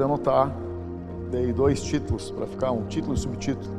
[0.00, 0.50] quiser anotar,
[1.30, 3.70] dei dois títulos para ficar um título e subtítulo.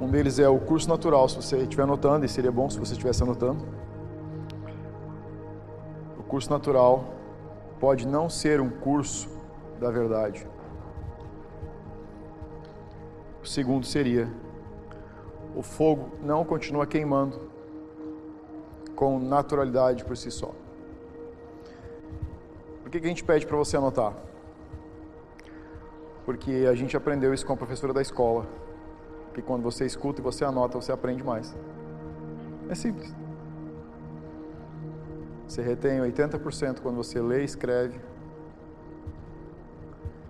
[0.00, 2.92] Um deles é o curso natural, se você estiver anotando, e seria bom se você
[2.92, 3.64] estivesse anotando.
[6.18, 7.04] O curso natural
[7.78, 9.28] pode não ser um curso
[9.78, 10.46] da verdade.
[13.42, 14.28] O segundo seria:
[15.56, 17.40] o fogo não continua queimando
[18.94, 20.52] com naturalidade por si só.
[22.82, 24.29] Por que, a gente pede para você anotar?
[26.30, 28.46] Porque a gente aprendeu isso com a professora da escola.
[29.34, 31.56] Que quando você escuta e você anota, você aprende mais.
[32.68, 33.12] É simples.
[35.48, 37.98] Você retém 80% quando você lê, escreve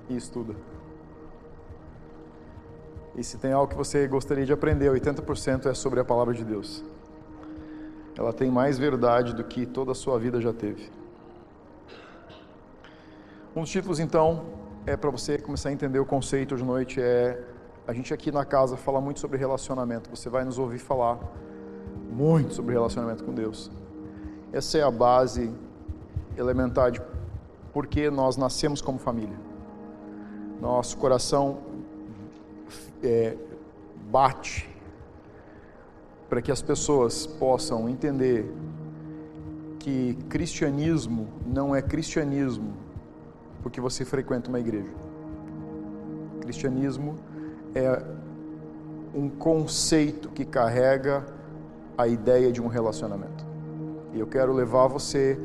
[0.09, 0.54] e estuda.
[3.14, 6.46] E se tem algo que você gostaria de aprender, 80% é sobre a palavra de
[6.46, 6.82] Deus.
[8.16, 10.90] Ela tem mais verdade do que toda a sua vida já teve.
[13.54, 17.38] Um dos títulos, então, é para você começar a entender o conceito de noite é
[17.86, 20.09] a gente aqui na casa fala muito sobre relacionamento.
[20.10, 21.18] Você vai nos ouvir falar
[22.10, 23.70] muito sobre relacionamento com Deus.
[24.52, 25.52] Essa é a base
[26.37, 27.00] elementar de
[27.72, 29.37] por que nós nascemos como família.
[30.60, 31.59] Nosso coração
[33.02, 33.37] é,
[34.10, 34.68] bate
[36.28, 38.52] para que as pessoas possam entender
[39.78, 42.90] que cristianismo não é cristianismo
[43.62, 44.90] porque você frequenta uma igreja.
[46.40, 47.16] Cristianismo
[47.74, 48.02] é
[49.14, 51.24] um conceito que carrega
[51.96, 53.44] a ideia de um relacionamento.
[54.12, 55.38] E eu quero levar você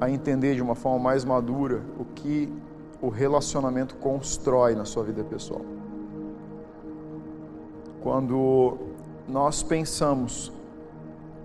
[0.00, 2.52] a entender de uma forma mais madura o que
[3.02, 5.62] o relacionamento constrói na sua vida pessoal.
[8.02, 8.78] Quando
[9.28, 10.52] nós pensamos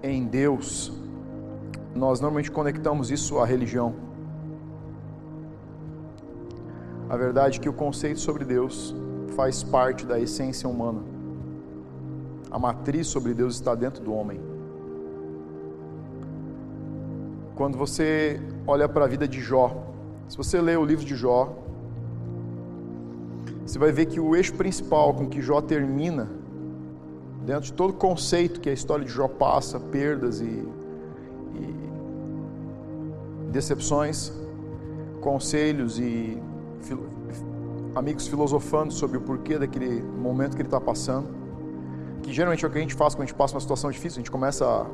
[0.01, 0.91] em Deus,
[1.93, 4.04] nós normalmente conectamos isso à religião.
[7.15, 8.93] A verdade é que o conceito sobre Deus
[9.37, 10.99] faz parte da essência humana.
[12.51, 14.37] A matriz sobre Deus está dentro do homem.
[17.55, 19.81] Quando você olha para a vida de Jó,
[20.27, 21.55] se você lê o livro de Jó,
[23.65, 26.27] você vai ver que o eixo principal com que Jó termina
[27.45, 30.67] dentro de todo o conceito que a história de Jó passa, perdas e,
[31.55, 31.75] e
[33.53, 34.33] decepções,
[35.21, 36.43] conselhos e
[37.95, 41.27] amigos filosofando sobre o porquê daquele momento que ele está passando,
[42.21, 44.17] que geralmente é o que a gente faz quando a gente passa uma situação difícil,
[44.17, 44.85] a gente começa a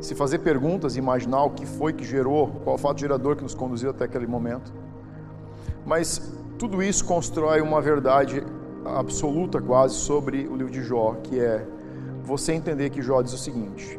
[0.00, 3.54] se fazer perguntas, imaginar o que foi que gerou, qual o fato gerador que nos
[3.54, 4.72] conduziu até aquele momento.
[5.86, 8.42] Mas tudo isso constrói uma verdade
[8.84, 11.66] absoluta quase sobre o livro de Jó, que é
[12.22, 13.98] você entender que Jó diz o seguinte: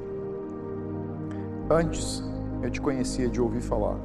[1.70, 2.24] Antes
[2.62, 3.98] eu te conhecia de ouvir falar,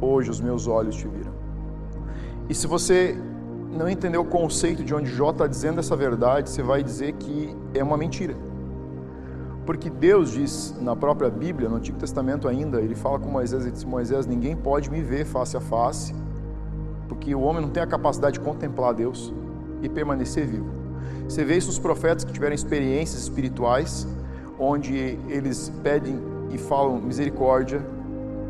[0.00, 1.37] hoje os meus olhos te viram.
[2.48, 3.16] E se você
[3.70, 7.54] não entender o conceito de onde Jó está dizendo essa verdade, você vai dizer que
[7.74, 8.34] é uma mentira.
[9.66, 13.70] Porque Deus diz na própria Bíblia, no Antigo Testamento ainda, ele fala com Moisés e
[13.70, 16.14] diz: Moisés, ninguém pode me ver face a face
[17.08, 19.34] porque o homem não tem a capacidade de contemplar Deus
[19.82, 20.70] e permanecer vivo.
[21.28, 24.06] Você vê isso nos profetas que tiveram experiências espirituais,
[24.58, 26.18] onde eles pedem
[26.50, 27.84] e falam misericórdia,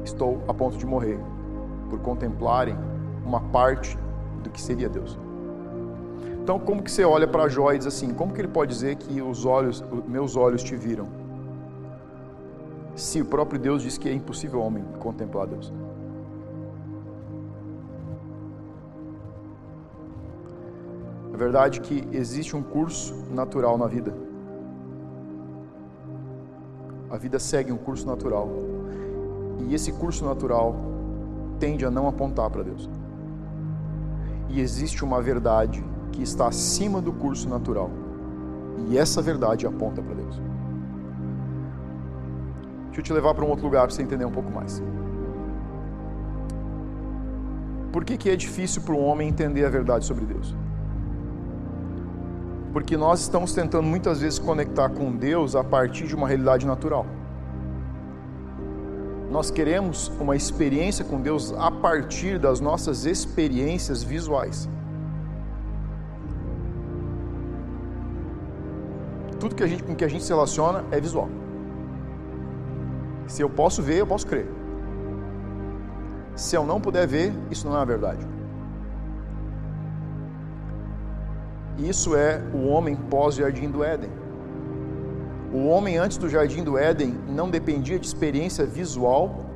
[0.04, 1.19] estou a ponto de morrer,
[1.88, 2.76] por contemplarem
[3.25, 3.99] uma parte
[4.43, 5.19] do que seria Deus.
[6.43, 8.97] Então, como que você olha para Jó e diz assim, como que ele pode dizer
[8.97, 11.06] que os olhos, meus olhos te viram?
[12.97, 15.73] Se o próprio Deus diz que é impossível homem contemplar Deus.
[21.33, 24.12] A verdade é que existe um curso natural na vida.
[27.11, 28.49] A vida segue um curso natural.
[29.69, 30.75] E esse curso natural
[31.61, 32.88] tende a não apontar para Deus.
[34.48, 37.91] E existe uma verdade que está acima do curso natural.
[38.89, 40.41] E essa verdade aponta para Deus.
[42.86, 44.83] Deixa eu te levar para um outro lugar para você entender um pouco mais.
[47.92, 50.54] Por que, que é difícil para um homem entender a verdade sobre Deus?
[52.72, 57.06] Porque nós estamos tentando muitas vezes conectar com Deus a partir de uma realidade natural.
[59.30, 64.69] Nós queremos uma experiência com Deus a partir das nossas experiências visuais.
[69.39, 71.28] Tudo que a gente, com que a gente se relaciona é visual.
[73.27, 74.48] Se eu posso ver, eu posso crer.
[76.34, 78.27] Se eu não puder ver, isso não é a verdade.
[81.78, 84.10] Isso é o homem pós-jardim do Éden.
[85.53, 89.47] O homem antes do jardim do Éden não dependia de experiência visual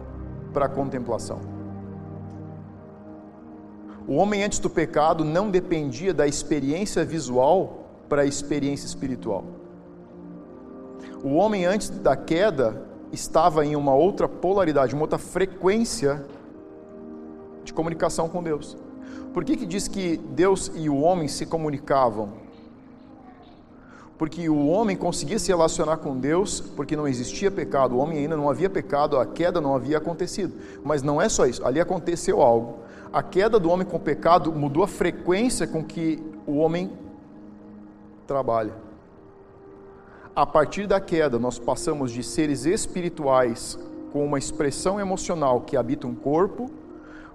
[0.53, 1.41] para contemplação.
[4.07, 9.45] O homem antes do pecado não dependia da experiência visual para a experiência espiritual.
[11.23, 16.25] O homem antes da queda estava em uma outra polaridade, uma outra frequência
[17.63, 18.77] de comunicação com Deus.
[19.33, 22.42] Por que, que diz que Deus e o homem se comunicavam?
[24.19, 28.37] Porque o homem conseguia se relacionar com Deus porque não existia pecado, o homem ainda
[28.37, 30.55] não havia pecado, a queda não havia acontecido.
[30.85, 32.79] Mas não é só isso, ali aconteceu algo.
[33.13, 36.91] A queda do homem com o pecado mudou a frequência com que o homem
[38.27, 38.73] trabalha.
[40.35, 43.79] A partir da queda, nós passamos de seres espirituais
[44.13, 46.71] com uma expressão emocional que habita um corpo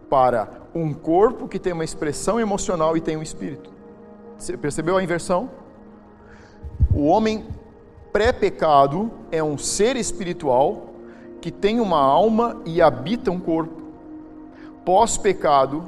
[0.09, 3.69] para um corpo que tem uma expressão emocional e tem um espírito.
[4.37, 5.49] Você percebeu a inversão?
[6.93, 7.45] O homem
[8.11, 10.87] pré-pecado é um ser espiritual
[11.41, 13.81] que tem uma alma e habita um corpo.
[14.83, 15.83] Pós-pecado,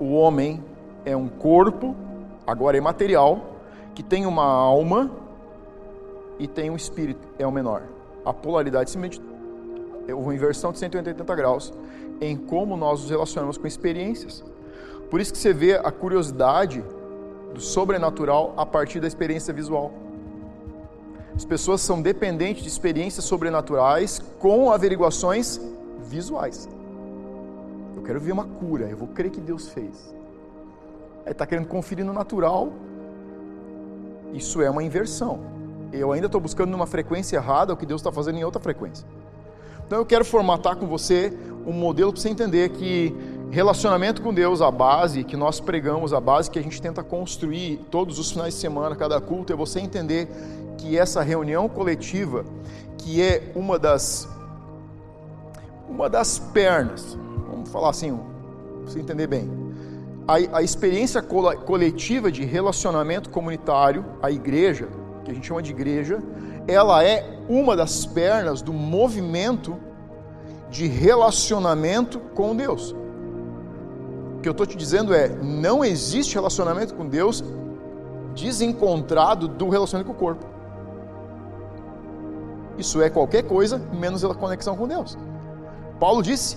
[0.00, 0.62] o homem
[1.04, 1.94] é um corpo,
[2.46, 3.54] agora é material,
[3.94, 5.10] que tem uma alma
[6.38, 7.82] e tem um espírito, é o menor.
[8.24, 9.20] A polaridade simplesmente
[10.06, 11.72] é uma inversão de 180 graus
[12.20, 14.44] em como nós nos relacionamos com experiências.
[15.10, 16.84] Por isso que você vê a curiosidade
[17.54, 19.92] do sobrenatural a partir da experiência visual.
[21.38, 25.60] As pessoas são dependentes de experiências sobrenaturais com averiguações
[26.00, 26.68] visuais.
[27.94, 30.12] Eu quero ver uma cura, eu vou crer que Deus fez.
[31.24, 32.72] Aí está querendo conferir no natural.
[34.34, 35.38] Isso é uma inversão.
[35.92, 39.06] Eu ainda estou buscando numa frequência errada o que Deus está fazendo em outra frequência.
[39.86, 41.32] Então eu quero formatar com você
[41.64, 43.14] um modelo para você entender que
[43.50, 47.78] relacionamento com Deus, a base que nós pregamos, a base que a gente tenta construir
[47.90, 50.28] todos os finais de semana, cada culto, é você entender
[50.76, 52.44] que essa reunião coletiva,
[52.98, 54.28] que é uma das
[55.88, 57.16] uma das pernas,
[57.50, 59.50] vamos falar assim, para você entender bem,
[60.26, 64.88] a, a experiência coletiva de relacionamento comunitário, a igreja,
[65.24, 66.22] que a gente chama de igreja,
[66.66, 69.76] ela é uma das pernas do movimento
[70.70, 72.94] de relacionamento com Deus.
[74.38, 77.42] O que eu estou te dizendo é: não existe relacionamento com Deus
[78.34, 80.46] desencontrado do relacionamento com o corpo.
[82.78, 85.18] Isso é qualquer coisa menos a conexão com Deus.
[85.98, 86.56] Paulo disse: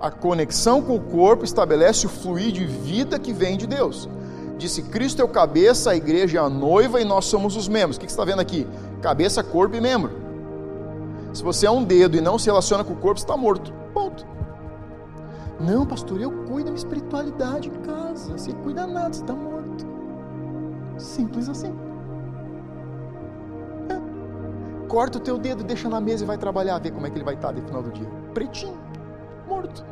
[0.00, 4.08] a conexão com o corpo estabelece o fluir de vida que vem de Deus.
[4.56, 7.98] Disse: Cristo é o cabeça, a igreja é a noiva e nós somos os membros.
[7.98, 8.66] O que você está vendo aqui?
[9.02, 10.12] Cabeça, corpo e membro.
[11.34, 13.70] Se você é um dedo e não se relaciona com o corpo, você está morto.
[13.92, 14.35] Ponto.
[15.58, 18.36] Não, pastor, eu cuido da minha espiritualidade em casa.
[18.36, 19.86] Você cuida nada, você está morto.
[20.98, 21.74] Simples assim.
[23.88, 24.86] É.
[24.86, 27.24] Corta o teu dedo, deixa na mesa e vai trabalhar, ver como é que ele
[27.24, 28.08] vai estar no final do dia.
[28.34, 28.78] Pretinho,
[29.48, 29.84] morto.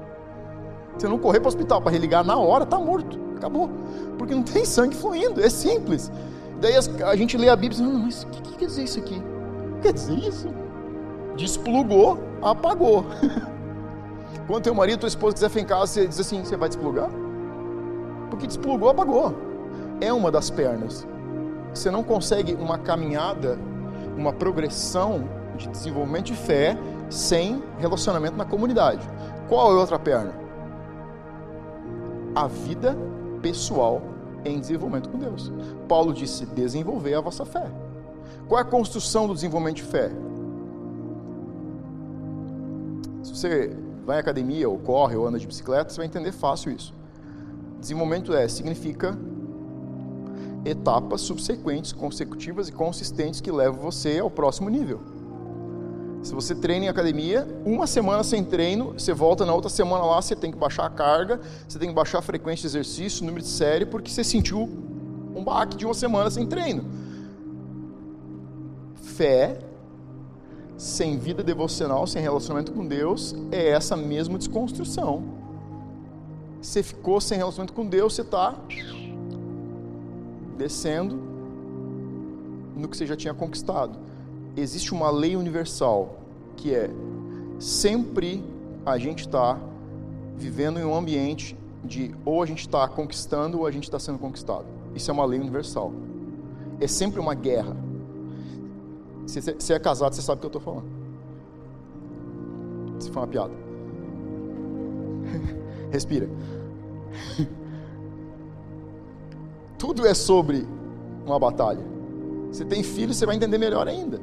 [0.99, 3.19] Se não correr para o hospital para religar na hora, está morto.
[3.37, 3.70] Acabou.
[4.19, 5.40] Porque não tem sangue fluindo.
[5.40, 6.12] É simples.
[6.61, 8.84] Daí a gente lê a Bíblia e diz, não, mas o que, que quer dizer
[8.84, 9.20] isso aqui?
[9.82, 10.49] Quer dizer isso?
[11.37, 13.05] Desplugou, apagou.
[14.46, 17.08] Quando teu marido, tua esposa quiser ficar em casa, você diz assim, você vai desplugar?
[18.31, 19.35] Porque desplugou, apagou.
[20.00, 21.06] É uma das pernas.
[21.73, 23.58] Você não consegue uma caminhada,
[24.16, 25.25] uma progressão
[25.57, 26.76] de desenvolvimento de fé
[27.09, 29.09] sem relacionamento na comunidade.
[29.49, 30.33] Qual é a outra perna?
[32.35, 32.97] A vida
[33.40, 34.02] pessoal
[34.45, 35.52] em desenvolvimento com Deus.
[35.88, 37.66] Paulo disse: desenvolver a vossa fé.
[38.49, 40.11] Qual é a construção do desenvolvimento de fé?
[43.23, 46.73] Se você vai à academia, ou corre, ou anda de bicicleta, você vai entender fácil
[46.73, 46.94] isso.
[47.80, 49.16] Desenvolvimento é, significa
[50.64, 55.00] etapas subsequentes, consecutivas e consistentes que levam você ao próximo nível.
[56.23, 60.23] Se você treina em academia, uma semana sem treino, você volta na outra semana lá,
[60.23, 63.42] você tem que baixar a carga, você tem que baixar a frequência de exercício, número
[63.42, 64.62] de série, porque você sentiu
[65.34, 66.84] um baque de uma semana sem treino.
[68.94, 69.58] Fé,
[70.76, 75.23] sem vida devocional, sem relacionamento com Deus, é essa mesma desconstrução.
[76.61, 78.54] Você ficou sem relacionamento com Deus, você está
[80.57, 81.23] descendo
[82.76, 84.04] no que você já tinha conquistado
[84.57, 86.16] existe uma lei universal
[86.57, 86.90] que é
[87.59, 88.43] sempre
[88.87, 89.59] a gente está
[90.37, 94.19] vivendo em um ambiente de ou a gente está conquistando ou a gente está sendo
[94.19, 94.66] conquistado.
[94.95, 95.93] Isso é uma lei universal.
[96.81, 97.76] É sempre uma guerra.
[99.26, 100.87] Se você é casado, você sabe o que eu estou falando.
[102.99, 103.52] Se foi uma piada.
[105.90, 106.28] Respira.
[109.78, 110.66] Tudo é sobre
[111.26, 111.85] uma batalha.
[112.50, 114.21] Você tem filhos, você vai entender melhor ainda.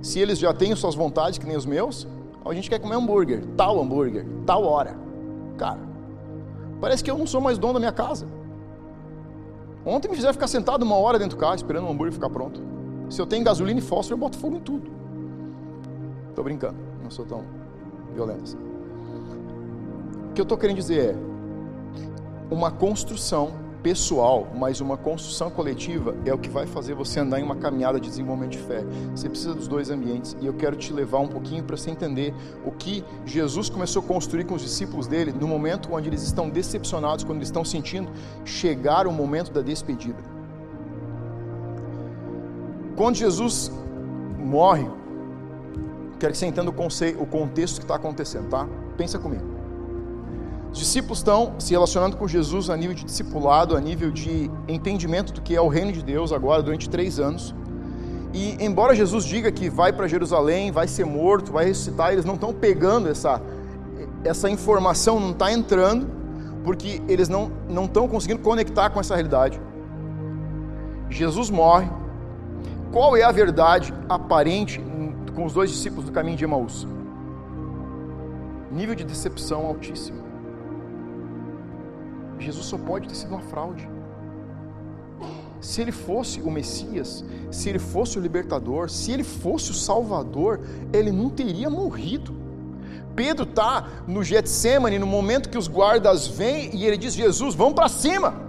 [0.00, 2.06] Se eles já têm suas vontades, que nem os meus,
[2.44, 4.96] a gente quer comer hambúrguer, tal hambúrguer, tal hora.
[5.56, 5.88] Cara,
[6.80, 8.26] Parece que eu não sou mais dono da minha casa.
[9.84, 12.62] Ontem me fizeram ficar sentado uma hora dentro do carro esperando o hambúrguer ficar pronto.
[13.08, 14.90] Se eu tenho gasolina e fósforo, eu boto fogo em tudo.
[16.28, 17.44] Estou brincando, não sou tão
[18.14, 18.58] violento assim.
[20.30, 26.34] O que eu estou querendo dizer é uma construção pessoal, mas uma construção coletiva é
[26.34, 28.84] o que vai fazer você andar em uma caminhada de desenvolvimento de fé.
[29.14, 32.34] Você precisa dos dois ambientes e eu quero te levar um pouquinho para você entender
[32.64, 36.50] o que Jesus começou a construir com os discípulos dele no momento onde eles estão
[36.50, 38.10] decepcionados, quando eles estão sentindo
[38.44, 40.22] chegar o momento da despedida.
[42.98, 43.70] Quando Jesus
[44.36, 44.90] morre,
[46.18, 48.66] quero que você entenda o, conceito, o contexto que está acontecendo, tá?
[48.96, 49.44] Pensa comigo.
[50.72, 55.32] Os discípulos estão se relacionando com Jesus a nível de discipulado, a nível de entendimento
[55.32, 57.54] do que é o reino de Deus agora, durante três anos.
[58.34, 62.34] E embora Jesus diga que vai para Jerusalém, vai ser morto, vai ressuscitar, eles não
[62.34, 63.40] estão pegando essa,
[64.24, 66.10] essa informação, não está entrando,
[66.64, 67.52] porque eles não
[67.84, 69.60] estão conseguindo conectar com essa realidade.
[71.08, 71.88] Jesus morre.
[72.92, 74.80] Qual é a verdade aparente
[75.34, 76.86] com os dois discípulos do caminho de Emaús?
[78.72, 80.22] Nível de decepção altíssimo.
[82.38, 83.88] Jesus só pode ter sido uma fraude.
[85.60, 90.60] Se ele fosse o Messias, se ele fosse o libertador, se ele fosse o Salvador,
[90.92, 92.34] ele não teria morrido.
[93.14, 97.74] Pedro está no Getsemane, no momento que os guardas vêm e ele diz: Jesus, vamos
[97.74, 98.47] para cima.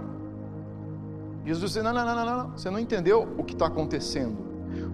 [1.50, 4.36] Jesus diz: não, não, não, não, não, você não entendeu o que está acontecendo.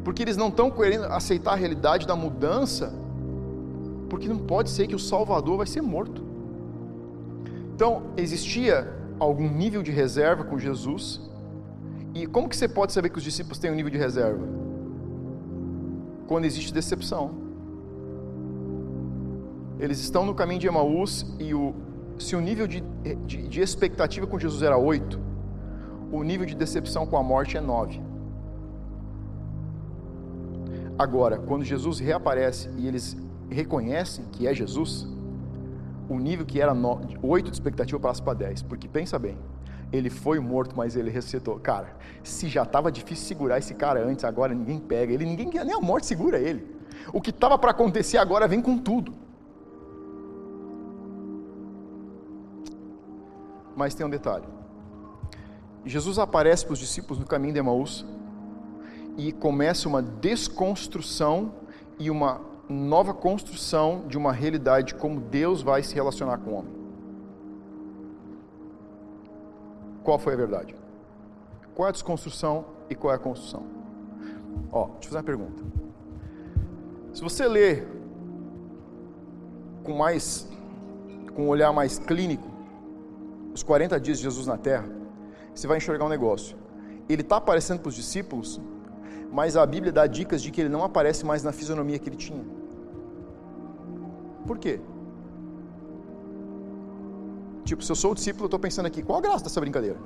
[0.03, 2.95] Porque eles não estão querendo aceitar a realidade da mudança,
[4.09, 6.25] porque não pode ser que o Salvador vai ser morto.
[7.75, 11.21] Então, existia algum nível de reserva com Jesus.
[12.15, 14.49] E como que você pode saber que os discípulos têm um nível de reserva?
[16.27, 17.45] Quando existe decepção.
[19.79, 21.75] Eles estão no caminho de Emaús e o,
[22.19, 22.83] se o nível de,
[23.27, 25.26] de, de expectativa com Jesus era 8,
[26.17, 28.01] o nível de decepção com a morte é 9.
[30.99, 33.17] Agora, quando Jesus reaparece e eles
[33.51, 35.07] reconhecem que é Jesus,
[36.09, 36.75] o nível que era
[37.23, 38.63] 8 de expectativa passa para 10.
[38.63, 39.37] Porque pensa bem,
[39.93, 41.59] ele foi morto, mas ele ressuscitou.
[41.59, 45.75] Cara, se já estava difícil segurar esse cara antes, agora ninguém pega ele, ninguém nem
[45.75, 46.75] a morte segura ele.
[47.13, 49.13] O que estava para acontecer agora vem com tudo.
[53.77, 54.47] Mas tem um detalhe.
[55.87, 58.05] Jesus aparece para os discípulos no caminho de Emaús
[59.17, 61.53] e começa uma desconstrução
[61.99, 66.55] e uma nova construção de uma realidade de como Deus vai se relacionar com o
[66.55, 66.73] homem.
[70.03, 70.75] Qual foi a verdade?
[71.75, 73.63] Qual é a desconstrução e qual é a construção?
[74.73, 75.63] Ó, deixa eu fazer uma pergunta.
[77.15, 77.89] Se você ler
[79.85, 80.49] com mais
[81.35, 82.49] com um olhar mais clínico
[83.55, 84.89] os 40 dias de Jesus na terra,
[85.61, 86.57] você vai enxergar um negócio.
[87.09, 88.61] Ele está aparecendo para os discípulos
[89.39, 92.17] mas a Bíblia dá dicas de que ele não aparece mais na fisionomia que ele
[92.17, 92.43] tinha.
[94.47, 94.81] Por quê?
[97.65, 99.99] Tipo, se eu sou o discípulo, eu estou pensando aqui, qual a graça dessa brincadeira?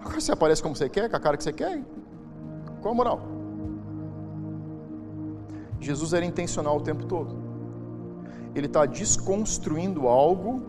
[0.00, 1.82] Agora você aparece como você quer, com a cara que você quer,
[2.82, 3.20] qual a moral?
[5.80, 7.36] Jesus era intencional o tempo todo.
[8.54, 10.62] Ele está desconstruindo algo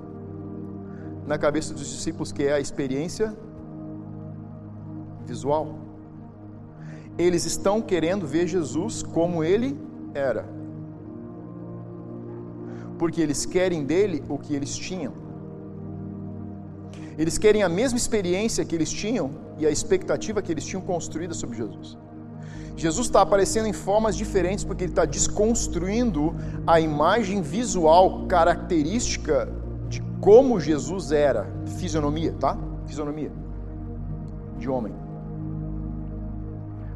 [1.25, 3.35] na cabeça dos discípulos que é a experiência
[5.25, 5.86] visual
[7.17, 9.77] eles estão querendo ver Jesus como ele
[10.13, 10.46] era.
[13.00, 15.13] Porque eles querem dele o que eles tinham.
[17.17, 21.34] Eles querem a mesma experiência que eles tinham e a expectativa que eles tinham construída
[21.34, 21.98] sobre Jesus.
[22.75, 26.36] Jesus está aparecendo em formas diferentes porque ele está desconstruindo
[26.67, 29.50] a imagem visual característica
[29.88, 32.58] de como Jesus era, fisionomia, tá?
[32.86, 33.32] Fisionomia
[34.60, 35.04] de homem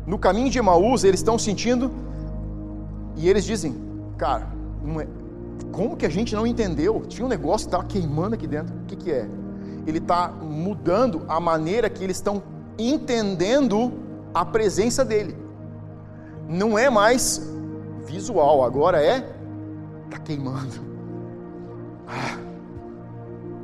[0.10, 1.92] no caminho de Emaús, eles estão sentindo,
[3.16, 3.76] e eles dizem,
[4.18, 4.48] cara,
[5.00, 5.08] é,
[5.72, 7.04] como que a gente não entendeu?
[7.08, 8.76] Tinha um negócio que estava queimando aqui dentro.
[8.76, 9.30] O que, que é?
[9.86, 12.42] Ele está mudando a maneira que eles estão
[12.76, 13.94] entendendo
[14.34, 15.38] a presença dele.
[16.48, 17.48] Não é mais
[18.08, 19.32] visual, agora é
[20.06, 20.90] está queimando.
[22.08, 22.36] Ah.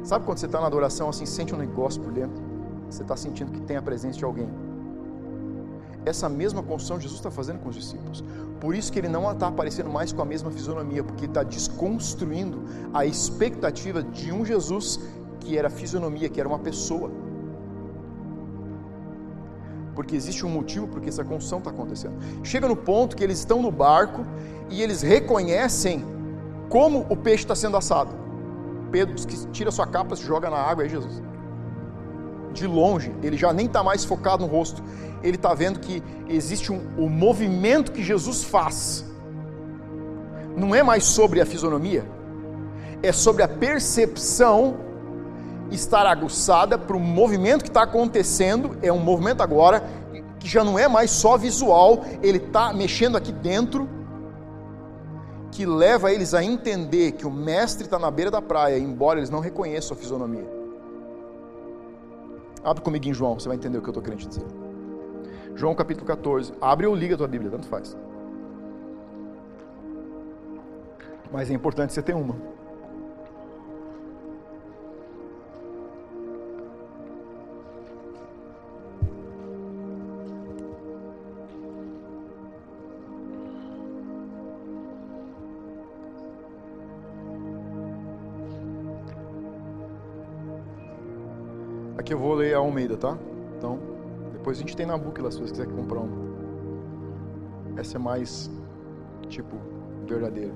[0.03, 2.39] Sabe quando você está na adoração assim, sente um negócio por dentro?
[2.87, 4.64] Você está sentindo que tem a presença de alguém.
[6.05, 8.23] Essa mesma construção Jesus está fazendo com os discípulos.
[8.59, 12.63] Por isso que ele não está aparecendo mais com a mesma fisionomia, porque está desconstruindo
[12.93, 14.99] a expectativa de um Jesus
[15.39, 17.11] que era fisionomia, que era uma pessoa.
[19.95, 22.15] Porque existe um motivo porque essa construção está acontecendo.
[22.43, 24.25] Chega no ponto que eles estão no barco
[24.69, 26.03] e eles reconhecem
[26.69, 28.13] como o peixe está sendo assado.
[28.91, 31.21] Pedro que tira sua capa, se joga na água, é Jesus.
[32.55, 34.81] De longe, ele já nem está mais focado no rosto,
[35.21, 39.05] ele está vendo que existe um, o movimento que Jesus faz.
[40.55, 42.09] Não é mais sobre a fisionomia,
[43.03, 44.77] é sobre a percepção
[45.69, 49.83] estar aguçada para o movimento que está acontecendo, é um movimento agora
[50.39, 53.89] que já não é mais só visual, ele está mexendo aqui dentro,
[55.51, 59.29] que leva eles a entender que o mestre está na beira da praia, embora eles
[59.29, 60.64] não reconheçam a fisionomia.
[62.65, 64.43] Abre comigo em João, você vai entender o que eu estou querendo dizer.
[65.53, 66.51] João capítulo 14.
[66.59, 67.95] Abre ou liga a tua Bíblia, tanto faz.
[71.31, 72.35] Mas é importante você ter uma.
[92.05, 93.17] Aqui eu vou ler a Almeida, tá?
[93.57, 93.79] Então,
[94.31, 96.15] depois a gente tem na book lá se você quiser comprar uma.
[97.77, 98.47] Essa é mais,
[99.27, 99.55] tipo,
[100.05, 100.53] verdadeira.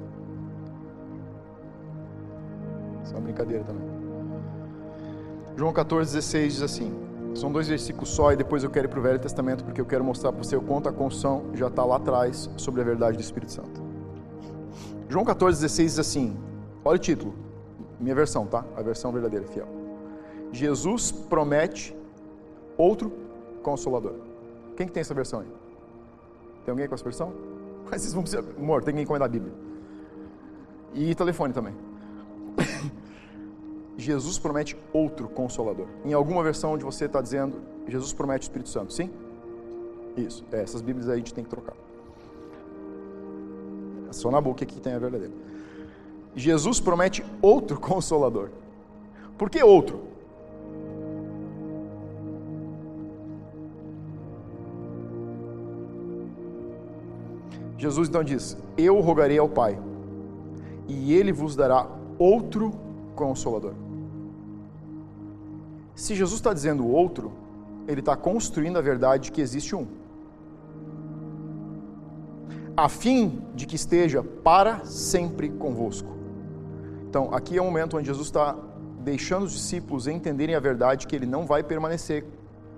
[3.03, 3.82] Isso é uma brincadeira também.
[5.58, 6.94] João 14, 16 diz assim:
[7.34, 9.88] são dois versículos só, e depois eu quero ir para o Velho Testamento, porque eu
[9.88, 13.18] quero mostrar para você o quanto a construção já está lá atrás sobre a verdade
[13.18, 13.82] do Espírito Santo.
[15.10, 16.38] João 14, 16 diz assim:
[16.86, 17.34] olha o título,
[18.00, 18.63] minha versão, tá?
[18.77, 19.79] A versão verdadeira, fiel.
[20.60, 21.96] Jesus promete
[22.78, 23.10] outro
[23.63, 24.16] consolador.
[24.75, 25.48] Quem que tem essa versão aí?
[26.66, 27.34] Tem alguém com essa versão?
[27.89, 28.44] Mas vocês vão precisar.
[28.58, 29.54] Amor, tem que encomendar a Bíblia.
[30.94, 31.74] E telefone também.
[33.98, 35.88] Jesus promete outro consolador.
[36.04, 39.10] Em alguma versão onde você está dizendo, Jesus promete o Espírito Santo, sim?
[40.18, 40.44] Isso.
[40.51, 41.75] É, essas Bíblias aí a gente tem que trocar.
[44.10, 45.34] É só na boca que tem a verdadeira.
[46.36, 48.50] Jesus promete outro consolador.
[49.38, 50.09] Por que outro?
[57.80, 59.80] Jesus então diz: Eu rogarei ao Pai,
[60.86, 61.88] e ele vos dará
[62.20, 62.74] outro
[63.15, 63.74] consolador.
[65.96, 67.32] Se Jesus está dizendo outro,
[67.88, 69.88] ele está construindo a verdade de que existe um,
[72.76, 76.10] a fim de que esteja para sempre convosco.
[77.10, 78.58] Então, aqui é o momento onde Jesus está
[79.00, 82.26] deixando os discípulos entenderem a verdade que ele não vai permanecer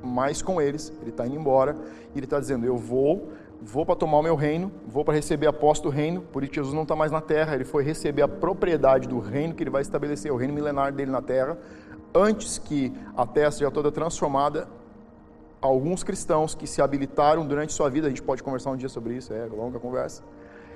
[0.04, 1.76] mais com eles, ele está indo embora,
[2.14, 3.30] e ele está dizendo: Eu vou
[3.62, 6.54] vou para tomar o meu reino, vou para receber a posse do reino, por isso
[6.56, 9.69] Jesus não está mais na terra, ele foi receber a propriedade do reino que ele
[9.69, 11.58] vai estabelecer, o reino milenar dele na terra,
[12.13, 14.67] antes que a terra seja toda transformada.
[15.62, 19.13] Alguns cristãos que se habilitaram durante sua vida, a gente pode conversar um dia sobre
[19.13, 20.24] isso, é longa conversa,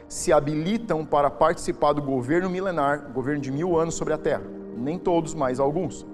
[0.08, 4.44] se habilitam para participar do governo milenar, governo de mil anos sobre a terra.
[4.78, 6.06] Nem todos, mas alguns.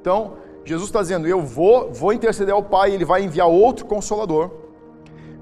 [0.00, 4.59] Então, Jesus está dizendo: Eu vou, vou interceder ao Pai, ele vai enviar outro consolador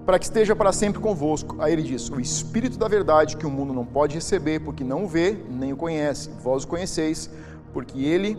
[0.08, 1.56] para que esteja para sempre convosco.
[1.58, 5.04] Aí ele diz: O Espírito da verdade que o mundo não pode receber, porque não
[5.04, 6.30] o vê nem o conhece.
[6.42, 7.28] Vós o conheceis,
[7.74, 8.38] porque ele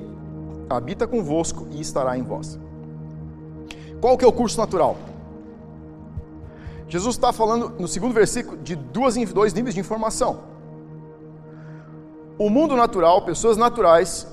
[0.68, 2.58] habita convosco e estará em vós.
[4.02, 4.98] Qual que é o curso natural?
[6.88, 10.40] Jesus está falando no segundo versículo de duas, dois níveis de informação.
[12.40, 14.28] O mundo natural, pessoas naturais,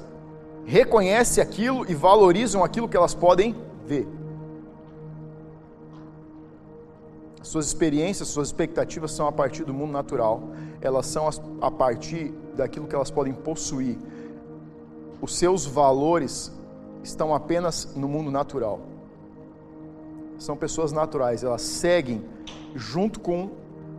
[0.64, 4.08] reconhecem aquilo e valorizam aquilo que elas podem ver.
[7.46, 10.42] Suas experiências, suas expectativas são a partir do mundo natural,
[10.80, 11.28] elas são
[11.60, 13.96] a partir daquilo que elas podem possuir.
[15.22, 16.50] Os seus valores
[17.04, 18.80] estão apenas no mundo natural.
[20.36, 22.24] São pessoas naturais, elas seguem
[22.74, 23.50] junto com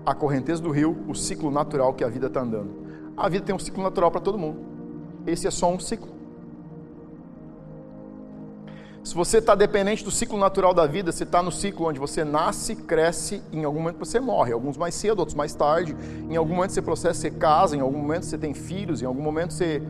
[0.06, 2.70] a correnteza do rio o ciclo natural que a vida está andando.
[3.16, 4.60] A vida tem um ciclo natural para todo mundo.
[5.26, 6.17] Esse é só um ciclo.
[9.08, 12.26] Se você está dependente do ciclo natural da vida, você está no ciclo onde você
[12.26, 14.52] nasce, cresce, em algum momento você morre.
[14.52, 15.96] Alguns mais cedo, outros mais tarde.
[16.30, 19.22] Em algum momento você processa, você casa, em algum momento você tem filhos, em algum
[19.22, 19.82] momento você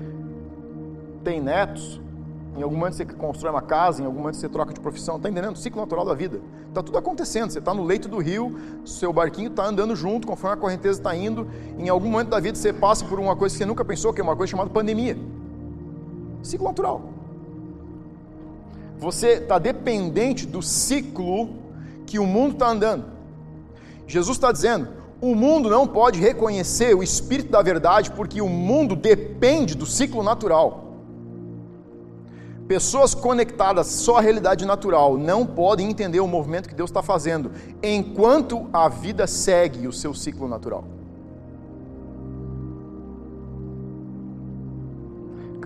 [1.23, 1.99] tem netos,
[2.55, 5.15] em algum momento você constrói uma casa, em algum momento você troca de profissão.
[5.15, 5.57] Está entendendo?
[5.57, 6.39] Ciclo natural da vida.
[6.67, 7.49] Está tudo acontecendo.
[7.49, 11.15] Você está no leito do rio, seu barquinho está andando junto, conforme a correnteza está
[11.15, 11.47] indo.
[11.79, 14.21] Em algum momento da vida você passa por uma coisa que você nunca pensou, que
[14.21, 15.17] é uma coisa chamada pandemia.
[16.43, 17.16] Ciclo natural.
[18.99, 21.49] Você está dependente do ciclo
[22.05, 23.05] que o mundo está andando.
[24.07, 24.87] Jesus está dizendo:
[25.21, 30.23] o mundo não pode reconhecer o Espírito da verdade porque o mundo depende do ciclo
[30.23, 30.85] natural.
[32.67, 37.51] Pessoas conectadas só à realidade natural não podem entender o movimento que Deus está fazendo
[37.81, 40.83] enquanto a vida segue o seu ciclo natural.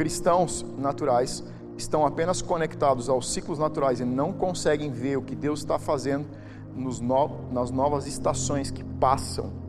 [0.02, 1.44] cristãos naturais
[1.78, 6.26] estão apenas conectados aos ciclos naturais e não conseguem ver o que Deus está fazendo
[6.76, 9.62] no, nas novas estações que passam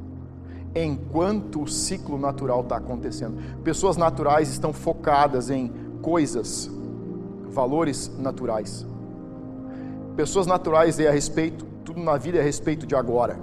[0.74, 3.36] enquanto o ciclo natural está acontecendo.
[3.62, 6.70] Pessoas naturais estão focadas em coisas,
[7.50, 8.86] valores naturais.
[10.16, 13.38] Pessoas naturais é a respeito, tudo na vida é a respeito de agora.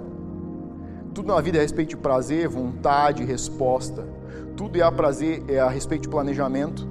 [1.14, 4.06] Tudo na vida é a respeito de prazer, vontade, resposta.
[4.56, 6.86] Tudo é a prazer, é a respeito de planejamento.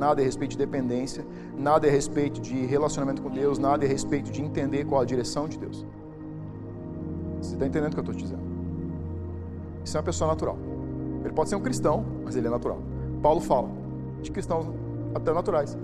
[0.00, 1.26] Nada é a respeito de dependência,
[1.58, 5.02] nada é a respeito de relacionamento com Deus, nada é a respeito de entender qual
[5.02, 5.84] a direção de Deus.
[7.38, 8.42] Você está entendendo o que eu estou te dizendo?
[9.84, 10.56] Isso é uma pessoa natural.
[11.22, 12.78] Ele pode ser um cristão, mas ele é natural.
[13.20, 13.68] Paulo fala
[14.22, 14.70] de cristãos
[15.14, 15.76] até naturais.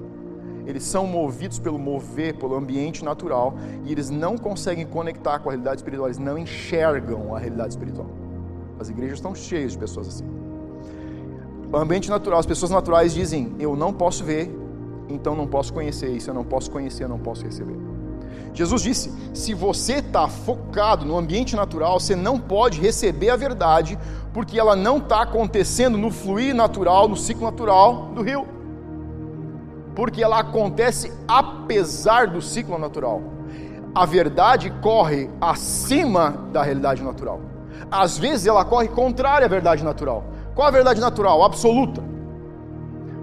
[0.64, 5.52] Eles são movidos pelo mover, pelo ambiente natural, e eles não conseguem conectar com a
[5.52, 8.08] realidade espiritual, eles não enxergam a realidade espiritual.
[8.80, 10.45] As igrejas estão cheias de pessoas assim.
[11.72, 14.50] O ambiente natural, as pessoas naturais dizem: Eu não posso ver,
[15.08, 16.08] então não posso conhecer.
[16.10, 17.76] Isso eu não posso conhecer, eu não posso receber.
[18.56, 23.98] Jesus disse: se você está focado no ambiente natural, você não pode receber a verdade,
[24.32, 28.46] porque ela não está acontecendo no fluir natural, no ciclo natural do rio.
[29.94, 33.22] Porque ela acontece apesar do ciclo natural.
[33.94, 37.40] A verdade corre acima da realidade natural.
[37.90, 40.24] Às vezes ela corre contrária à verdade natural.
[40.56, 41.44] Qual a verdade natural?
[41.44, 42.02] Absoluta.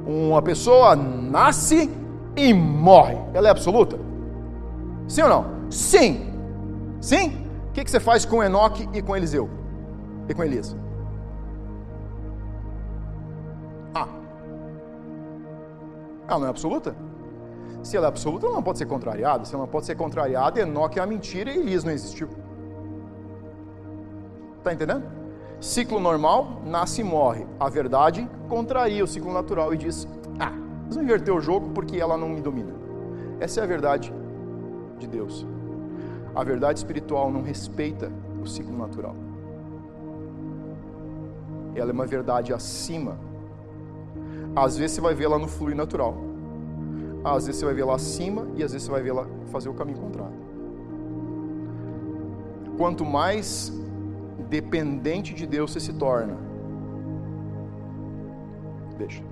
[0.06, 1.89] Uma pessoa nasce
[2.38, 3.17] e morre.
[3.34, 3.98] Ela é absoluta?
[5.08, 5.46] Sim ou não?
[5.72, 6.32] Sim.
[7.02, 7.48] Sim?
[7.69, 9.50] O que, você faz com Enoque e com Eliseu?
[10.30, 10.76] E com Elias?
[13.96, 14.08] Ah.
[16.28, 16.96] Ela não é absoluta?
[17.82, 19.43] Se ela é absoluta, ela não pode ser contrariada.
[19.43, 22.30] Se ela não pode ser contrariada, Enoque é a mentira e Elias não existiu.
[24.60, 25.23] Está entendendo?
[25.63, 27.47] Ciclo normal, nasce e morre.
[27.58, 30.06] A verdade contraria o ciclo natural e diz:
[30.38, 32.73] Ah, vamos inverter o jogo porque ela não me domina.
[33.39, 34.13] Essa é a verdade
[34.99, 35.47] de Deus.
[36.36, 39.15] A verdade espiritual não respeita o ciclo natural.
[41.73, 43.17] Ela é uma verdade acima.
[44.54, 46.17] Às vezes você vai ver ela no fluir natural.
[47.23, 49.73] Às vezes você vai lá acima e às vezes você vai ver ela fazer o
[49.73, 50.36] caminho contrário.
[52.78, 53.71] Quanto mais
[54.49, 56.38] dependente de Deus você se torna,
[58.97, 59.23] deixa.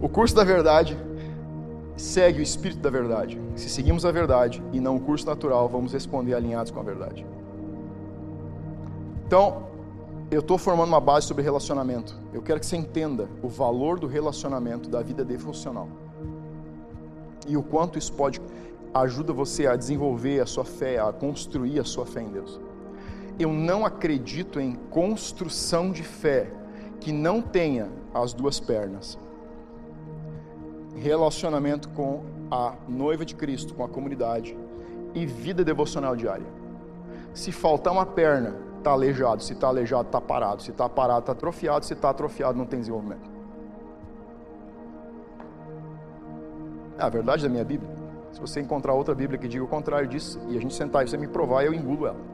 [0.00, 0.98] O curso da verdade
[1.96, 3.40] segue o espírito da verdade.
[3.54, 7.24] Se seguimos a verdade e não o curso natural, vamos responder alinhados com a verdade.
[9.26, 9.64] Então,
[10.30, 12.18] eu estou formando uma base sobre relacionamento.
[12.32, 15.88] Eu quero que você entenda o valor do relacionamento da vida devocional
[17.46, 18.40] e o quanto isso pode
[18.92, 22.60] ajuda você a desenvolver a sua fé, a construir a sua fé em Deus.
[23.38, 26.50] Eu não acredito em construção de fé
[27.00, 29.18] que não tenha as duas pernas
[30.96, 34.56] relacionamento com a noiva de Cristo, com a comunidade
[35.14, 36.46] e vida devocional diária.
[37.32, 39.42] Se faltar uma perna, está aleijado.
[39.42, 40.62] Se está aleijado, está parado.
[40.62, 41.84] Se está parado, está atrofiado.
[41.84, 43.28] Se está atrofiado, não tem desenvolvimento.
[46.98, 47.90] É a verdade da minha Bíblia.
[48.32, 51.08] Se você encontrar outra Bíblia que diga o contrário disso, e a gente sentar e
[51.08, 52.33] você me provar, eu engulo ela.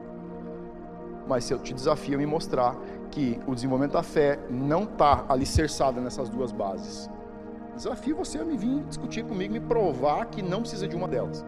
[1.31, 2.77] Mas eu te desafio a me mostrar
[3.11, 7.09] que o desenvolvimento da fé não está alicerçado nessas duas bases,
[7.81, 11.43] Desafio você a me vir discutir comigo, me provar que não precisa de uma delas.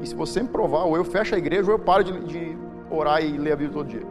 [0.00, 2.58] E se você me provar, ou eu fecho a igreja, ou eu paro de, de
[2.90, 4.06] orar e ler a Bíblia todo dia.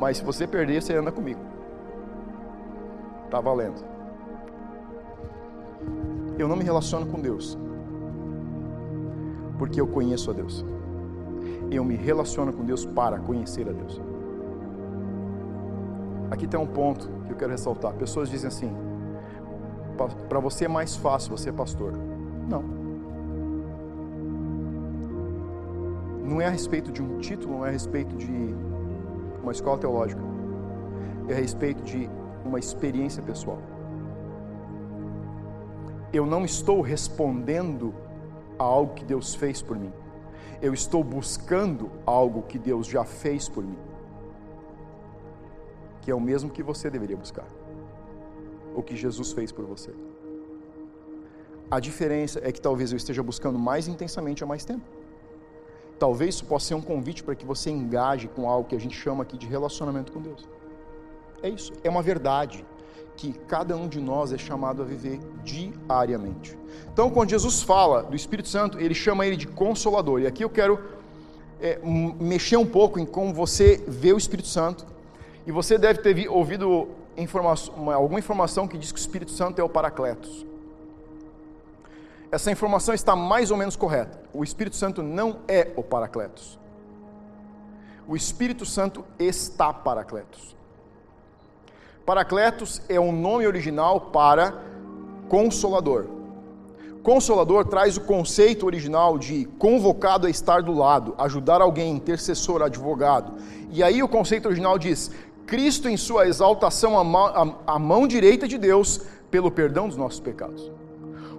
[0.00, 1.38] Mas se você perder, você anda comigo.
[3.30, 3.84] Tá valendo.
[6.36, 7.56] Eu não me relaciono com Deus.
[9.58, 10.64] Porque eu conheço a Deus.
[11.74, 13.98] Eu me relaciono com Deus para conhecer a Deus.
[16.30, 17.94] Aqui tem um ponto que eu quero ressaltar.
[17.94, 18.76] Pessoas dizem assim:
[20.28, 21.94] para você é mais fácil você é pastor.
[22.46, 22.62] Não.
[26.22, 28.54] Não é a respeito de um título, não é a respeito de
[29.42, 30.22] uma escola teológica.
[31.28, 32.08] É a respeito de
[32.44, 33.58] uma experiência pessoal.
[36.12, 37.94] Eu não estou respondendo
[38.58, 39.92] a algo que Deus fez por mim.
[40.62, 43.78] Eu estou buscando algo que Deus já fez por mim.
[46.00, 47.46] Que é o mesmo que você deveria buscar
[48.74, 49.92] o que Jesus fez por você.
[51.70, 54.84] A diferença é que talvez eu esteja buscando mais intensamente há mais tempo.
[55.98, 58.96] Talvez isso possa ser um convite para que você engaje com algo que a gente
[58.96, 60.48] chama aqui de relacionamento com Deus.
[61.42, 62.64] É isso, é uma verdade
[63.16, 66.58] que cada um de nós é chamado a viver diariamente.
[66.92, 70.20] Então, quando Jesus fala do Espírito Santo, ele chama ele de consolador.
[70.20, 70.78] E aqui eu quero
[71.60, 74.84] é, mexer um pouco em como você vê o Espírito Santo.
[75.46, 76.88] E você deve ter ouvido
[77.94, 80.46] alguma informação que diz que o Espírito Santo é o Paracletos.
[82.30, 84.20] Essa informação está mais ou menos correta.
[84.32, 86.58] O Espírito Santo não é o Paracletos.
[88.08, 90.56] O Espírito Santo está Paracletos.
[92.04, 94.54] Paracletos é um nome original para
[95.28, 96.06] consolador.
[97.00, 103.34] Consolador traz o conceito original de convocado a estar do lado, ajudar alguém, intercessor, advogado.
[103.70, 105.12] E aí o conceito original diz:
[105.46, 110.70] Cristo em sua exaltação à mão, direita de Deus pelo perdão dos nossos pecados.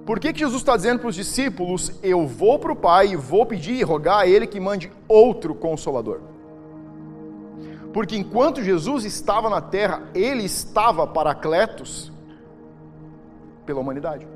[0.05, 3.15] Por que, que Jesus está dizendo para os discípulos: Eu vou para o Pai e
[3.17, 6.32] vou pedir e rogar a Ele que mande outro consolador?
[7.93, 12.11] Porque enquanto Jesus estava na terra, Ele estava paracletos
[13.65, 14.27] pela humanidade.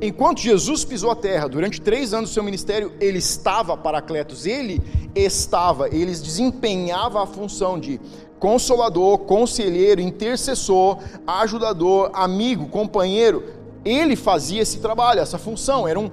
[0.00, 4.82] Enquanto Jesus pisou a terra, durante três anos do seu ministério, ele estava paracletos, ele
[5.14, 8.00] estava, ele desempenhava a função de
[8.38, 13.44] consolador, conselheiro, intercessor, ajudador, amigo, companheiro.
[13.84, 16.10] Ele fazia esse trabalho, essa função, era um,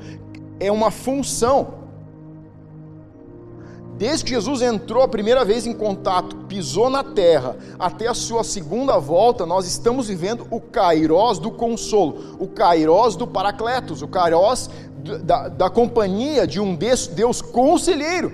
[0.60, 1.81] é uma função
[4.02, 8.44] Desde que Jesus entrou a primeira vez em contato, pisou na terra, até a sua
[8.44, 14.72] segunda volta, nós estamos vivendo o kairós do consolo, o kairós do paracletos, o kairós
[15.24, 18.34] da, da companhia de um Deus conselheiro,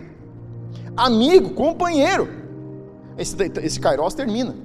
[0.95, 2.30] amigo, companheiro.
[3.17, 4.56] Esse, esse kairós termina.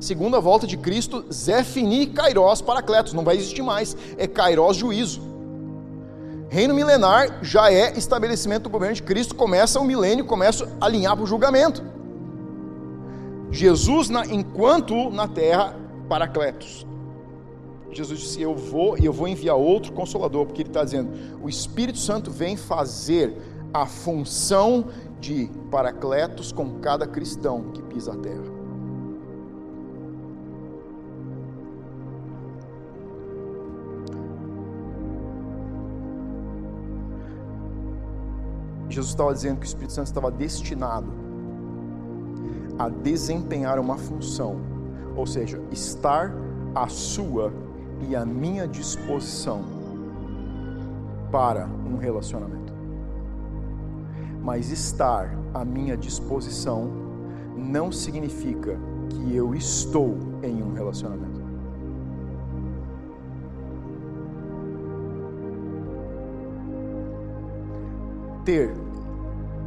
[0.00, 5.20] Segunda volta de Cristo, Zé Fini Kairós Paracletos, não vai existir mais, é Kairós juízo.
[6.50, 11.14] Reino milenar já é estabelecimento do governo de Cristo, começa o milênio, começa a alinhar
[11.14, 11.80] para o julgamento.
[13.52, 15.76] Jesus, na, enquanto na terra,
[16.08, 16.84] Paracletos.
[17.92, 21.48] Jesus disse: Eu vou e eu vou enviar outro consolador, porque ele está dizendo: o
[21.48, 23.32] Espírito Santo vem fazer
[23.72, 24.86] a função
[25.20, 28.59] de Paracletos com cada cristão que pisa a terra.
[38.90, 41.12] Jesus estava dizendo que o Espírito Santo estava destinado
[42.78, 44.56] a desempenhar uma função,
[45.14, 46.32] ou seja, estar
[46.74, 47.52] à sua
[48.08, 49.62] e à minha disposição
[51.30, 52.72] para um relacionamento.
[54.42, 56.90] Mas estar à minha disposição
[57.56, 58.78] não significa
[59.10, 61.29] que eu estou em um relacionamento.
[68.50, 68.72] Ter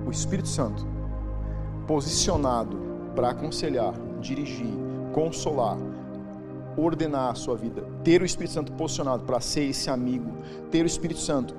[0.05, 0.85] o Espírito Santo
[1.87, 2.77] posicionado
[3.15, 4.73] para aconselhar, dirigir,
[5.13, 5.77] consolar,
[6.75, 10.29] ordenar a sua vida, ter o Espírito Santo posicionado para ser esse amigo,
[10.69, 11.55] ter o Espírito Santo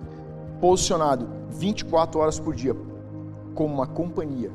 [0.61, 2.77] posicionado 24 horas por dia
[3.55, 4.51] como uma companhia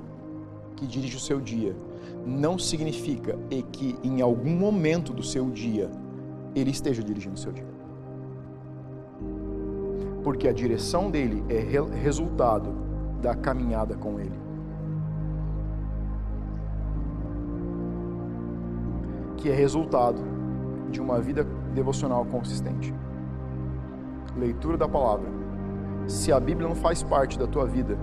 [0.76, 1.76] que dirige o seu dia,
[2.24, 3.36] não significa
[3.72, 5.90] que em algum momento do seu dia
[6.54, 7.69] ele esteja dirigindo o seu dia
[10.24, 11.60] porque a direção dele é
[11.96, 12.70] resultado
[13.22, 14.40] da caminhada com ele.
[19.38, 20.22] Que é resultado
[20.92, 22.94] de uma vida devocional consistente.
[24.38, 25.30] Leitura da palavra.
[26.08, 27.98] Se a Bíblia não faz parte da tua vida,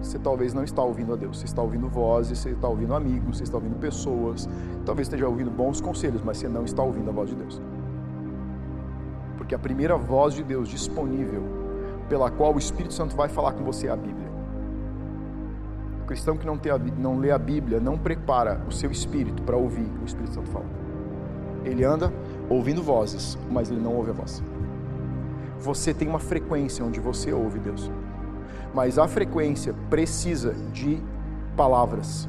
[0.00, 1.38] você talvez não está ouvindo a Deus.
[1.38, 4.48] Você está ouvindo vozes, você está ouvindo amigos, você está ouvindo pessoas,
[4.84, 7.60] talvez esteja ouvindo bons conselhos, mas você não está ouvindo a voz de Deus
[9.54, 11.42] porque a primeira voz de Deus disponível
[12.08, 14.28] pela qual o Espírito Santo vai falar com você é a Bíblia.
[16.02, 19.56] O cristão que não, a, não lê a Bíblia não prepara o seu espírito para
[19.56, 20.66] ouvir o Espírito Santo falar.
[21.64, 22.12] Ele anda
[22.48, 24.42] ouvindo vozes, mas ele não ouve a voz.
[25.60, 27.90] Você tem uma frequência onde você ouve Deus,
[28.74, 31.00] mas a frequência precisa de
[31.56, 32.28] palavras.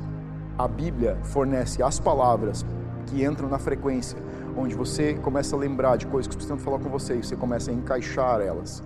[0.58, 2.66] A Bíblia fornece as palavras
[3.08, 4.18] que entram na frequência
[4.58, 7.24] onde você começa a lembrar de coisas que o Espírito Santo falou com você e
[7.24, 8.84] você começa a encaixar elas.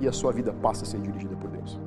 [0.00, 1.80] E a sua vida passa a ser dirigida por Deus.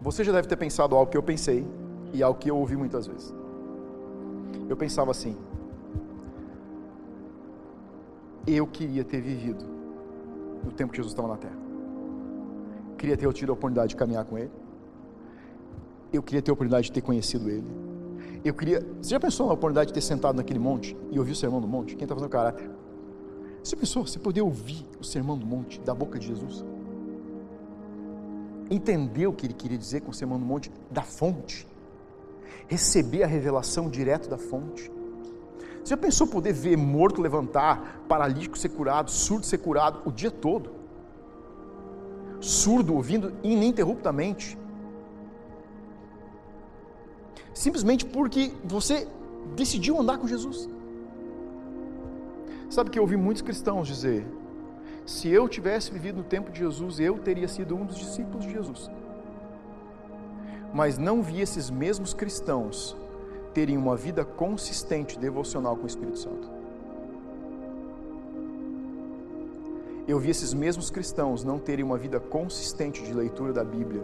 [0.00, 1.66] Você já deve ter pensado algo que eu pensei
[2.12, 3.34] e algo que eu ouvi muitas vezes.
[4.68, 5.36] Eu pensava assim:
[8.46, 9.64] eu queria ter vivido
[10.62, 11.56] no tempo que Jesus estava na terra.
[12.98, 14.63] Queria ter tido a oportunidade de caminhar com Ele
[16.16, 17.66] eu queria ter a oportunidade de ter conhecido ele.
[18.44, 18.86] Eu queria.
[19.00, 21.66] Você já pensou na oportunidade de ter sentado naquele monte e ouvir o sermão do
[21.66, 21.96] monte?
[21.96, 22.70] Quem está fazendo caráter?
[23.62, 26.62] Você pensou, você poder ouvir o sermão do monte da boca de Jesus?
[28.70, 31.66] Entender o que ele queria dizer com o sermão do monte da fonte?
[32.68, 34.92] Receber a revelação direto da fonte?
[35.82, 40.30] Você já pensou poder ver morto levantar, paralítico ser curado, surdo ser curado o dia
[40.30, 40.70] todo?
[42.40, 44.58] Surdo ouvindo ininterruptamente?
[47.54, 49.06] Simplesmente porque você
[49.54, 50.68] decidiu andar com Jesus.
[52.68, 54.26] Sabe que eu ouvi muitos cristãos dizer:
[55.06, 58.52] se eu tivesse vivido no tempo de Jesus, eu teria sido um dos discípulos de
[58.52, 58.90] Jesus.
[60.72, 62.96] Mas não vi esses mesmos cristãos
[63.52, 66.50] terem uma vida consistente, devocional com o Espírito Santo.
[70.08, 74.02] Eu vi esses mesmos cristãos não terem uma vida consistente de leitura da Bíblia.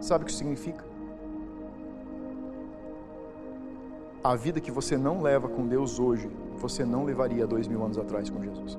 [0.00, 0.93] Sabe o que isso significa?
[4.24, 7.98] A vida que você não leva com Deus hoje, você não levaria dois mil anos
[7.98, 8.78] atrás com Jesus.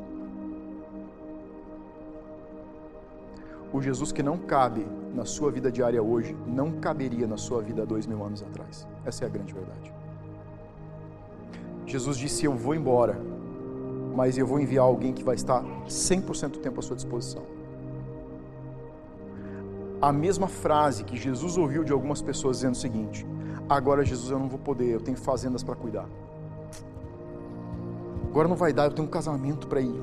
[3.72, 7.86] O Jesus que não cabe na sua vida diária hoje, não caberia na sua vida
[7.86, 8.88] dois mil anos atrás.
[9.06, 9.94] Essa é a grande verdade.
[11.86, 13.16] Jesus disse: Eu vou embora,
[14.16, 17.44] mas eu vou enviar alguém que vai estar 100% do tempo à sua disposição.
[20.02, 23.35] A mesma frase que Jesus ouviu de algumas pessoas dizendo o seguinte:
[23.68, 26.06] Agora, Jesus, eu não vou poder, eu tenho fazendas para cuidar.
[28.30, 29.96] Agora não vai dar, eu tenho um casamento para ir.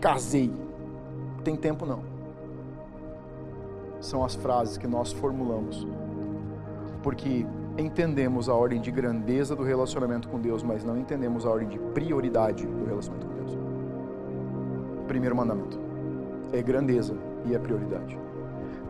[0.00, 0.50] Casei.
[1.44, 2.00] Tem tempo não.
[4.00, 5.86] São as frases que nós formulamos.
[7.02, 7.44] Porque
[7.76, 11.78] entendemos a ordem de grandeza do relacionamento com Deus, mas não entendemos a ordem de
[11.78, 13.58] prioridade do relacionamento com Deus.
[15.08, 15.78] Primeiro mandamento
[16.52, 18.18] é grandeza e é prioridade.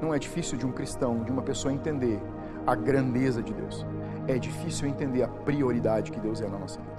[0.01, 2.21] Não é difícil de um cristão, de uma pessoa entender
[2.67, 3.87] a grandeza de Deus.
[4.27, 6.93] É difícil entender a prioridade que Deus é na nossa vida.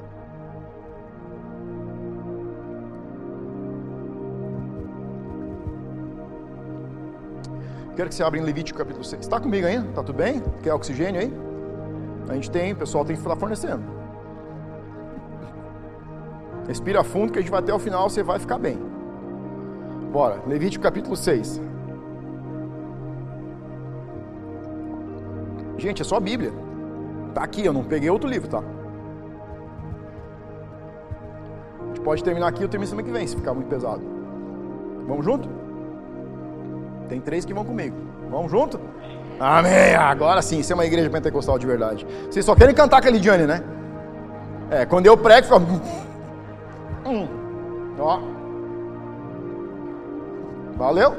[7.96, 9.22] Quero que você abra em Levítico capítulo 6.
[9.22, 9.88] Está comigo ainda?
[9.88, 10.42] Está tudo bem?
[10.64, 11.32] Quer oxigênio aí?
[12.28, 13.84] A gente tem, o pessoal tem que estar fornecendo.
[16.68, 18.80] Respira fundo que a gente vai até o final, você vai ficar bem.
[20.12, 21.62] Bora, Levítico capítulo 6.
[25.84, 26.54] Gente, é só a Bíblia.
[27.34, 28.64] Tá aqui, eu não peguei outro livro, tá?
[31.82, 34.02] A gente pode terminar aqui, eu termino semana que vem, se ficar muito pesado.
[35.06, 35.50] Vamos junto?
[37.10, 37.98] Tem três que vão comigo.
[38.32, 38.80] Vamos junto?
[39.38, 39.94] Amém!
[39.94, 42.08] Agora sim, isso é uma igreja pentecostal de verdade.
[42.32, 43.62] Vocês só querem cantar aquele Johnny, né?
[44.72, 45.60] É, quando eu prego, fica.
[47.06, 47.28] Hum.
[48.00, 48.22] Ó.
[50.78, 51.14] Valeu?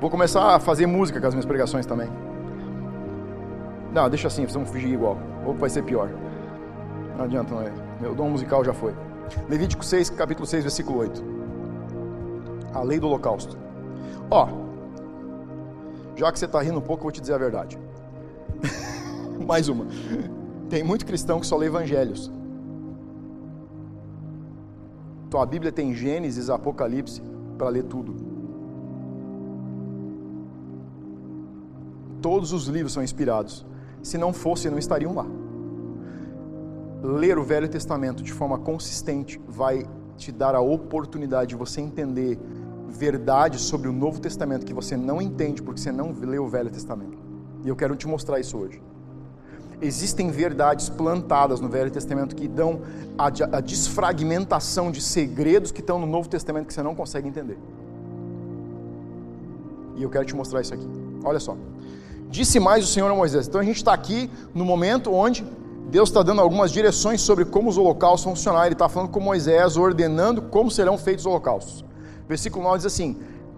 [0.00, 2.08] Vou começar a fazer música com as minhas pregações também.
[3.92, 5.18] Não, deixa assim, vamos fingir igual.
[5.44, 6.10] Ou vai ser pior.
[7.16, 7.72] Não adianta, não é.
[8.00, 8.94] Meu dom musical já foi.
[9.48, 11.24] Levítico 6, capítulo 6, versículo 8.
[12.74, 13.58] A lei do holocausto.
[14.30, 14.48] Ó,
[16.16, 17.78] já que você está rindo um pouco, eu vou te dizer a verdade.
[19.46, 19.86] Mais uma.
[20.68, 22.30] Tem muito cristão que só lê evangelhos.
[25.30, 27.22] Tua Bíblia tem Gênesis, Apocalipse,
[27.56, 28.16] para ler tudo.
[32.20, 33.64] Todos os livros são inspirados.
[34.02, 35.26] Se não fosse, não estariam lá.
[37.02, 42.38] Ler o Velho Testamento de forma consistente vai te dar a oportunidade de você entender
[42.88, 46.70] verdades sobre o Novo Testamento que você não entende porque você não leu o Velho
[46.70, 47.18] Testamento.
[47.64, 48.82] E eu quero te mostrar isso hoje.
[49.80, 52.80] Existem verdades plantadas no Velho Testamento que dão
[53.16, 53.30] a,
[53.60, 57.58] desfragmentação de segredos que estão no Novo Testamento que você não consegue entender.
[59.96, 60.86] E eu quero te mostrar isso aqui.
[61.22, 61.56] Olha só.
[62.30, 63.48] Disse mais o Senhor a Moisés.
[63.48, 65.44] Então a gente está aqui no momento onde
[65.90, 68.66] Deus está dando algumas direções sobre como os holocaustos vão funcionar.
[68.66, 71.84] Ele está falando com Moisés, ordenando como serão feitos os holocaustos.
[72.28, 73.16] Versículo 9 diz assim: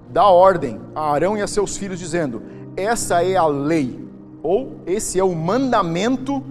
[0.08, 2.42] Dá ordem a Arão e a seus filhos, dizendo:
[2.76, 4.08] Essa é a lei,
[4.42, 6.42] ou esse é o mandamento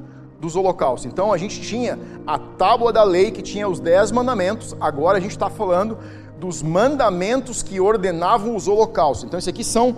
[0.41, 1.10] dos holocaustos.
[1.10, 5.21] Então a gente tinha a tábua da lei que tinha os dez mandamentos, agora a
[5.21, 5.97] gente está falando
[6.39, 9.25] dos mandamentos que ordenavam os holocaustos.
[9.25, 9.95] Então, isso aqui são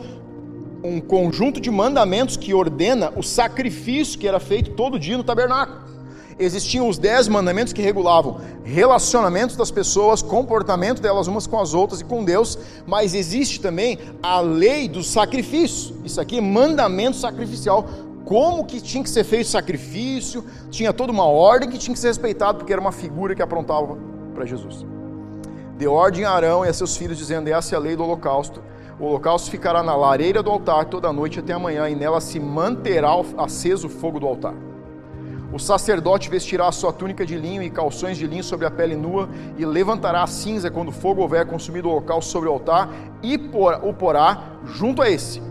[0.84, 5.82] um conjunto de mandamentos que ordena o sacrifício que era feito todo dia no tabernáculo.
[6.40, 12.02] Existiam os dez mandamentos que regulavam relacionamentos das pessoas, comportamento delas umas com as outras
[12.02, 15.96] e com Deus, mas existe também a lei do sacrifício.
[16.04, 17.88] Isso aqui é mandamento sacrificial.
[18.26, 22.08] Como que tinha que ser feito sacrifício, tinha toda uma ordem que tinha que ser
[22.08, 23.98] respeitado, porque era uma figura que aprontava
[24.34, 24.86] para Jesus.
[25.78, 28.62] Deu ordem a Arão e a seus filhos, dizendo: Essa é a lei do holocausto
[29.02, 33.10] o holocausto ficará na lareira do altar toda noite até amanhã, e nela se manterá
[33.36, 34.54] aceso o fogo do altar.
[35.52, 38.96] O sacerdote vestirá a sua túnica de linho e calções de linho sobre a pele
[38.96, 39.28] nua,
[39.58, 42.90] e levantará a cinza quando o fogo houver consumido o holocausto sobre o altar,
[43.24, 43.38] e
[43.82, 45.42] o porá junto a esse.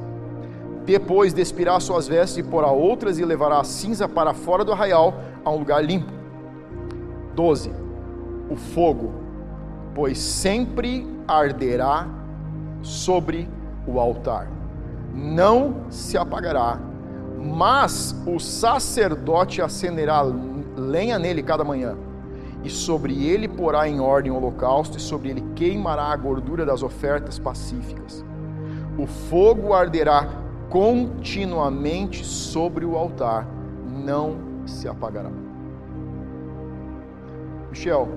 [0.87, 5.13] Depois despirá suas vestes e porá outras, e levará a cinza para fora do arraial,
[5.45, 6.13] a um lugar limpo.
[7.35, 7.73] 12.
[8.49, 9.13] O fogo,
[9.93, 12.20] pois sempre arderá
[12.83, 13.49] sobre
[13.87, 14.49] o altar.
[15.15, 16.79] Não se apagará,
[17.43, 20.21] Mas o sacerdote acenderá
[20.77, 21.97] lenha nele cada manhã,
[22.63, 26.83] e sobre ele porá em ordem o holocausto, e sobre ele queimará a gordura das
[26.83, 28.23] ofertas pacíficas.
[28.99, 30.29] O fogo arderá
[30.69, 33.49] continuamente sobre o altar,
[34.05, 35.31] não se apagará.
[37.71, 38.09] Michel,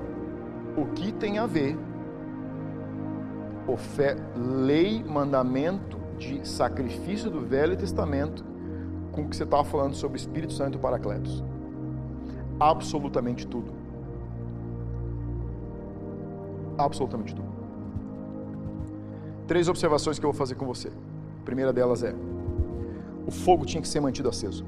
[0.76, 1.78] o que tem a ver
[4.36, 8.44] lei, mandamento de sacrifício do Velho Testamento
[9.12, 11.44] com o que você estava falando sobre o Espírito Santo e o Paracletos?
[12.60, 13.72] Absolutamente tudo.
[16.78, 17.48] Absolutamente tudo.
[19.48, 20.90] Três observações que eu vou fazer com você.
[20.90, 22.16] A primeira delas é:
[23.26, 24.66] o fogo tinha que ser mantido aceso.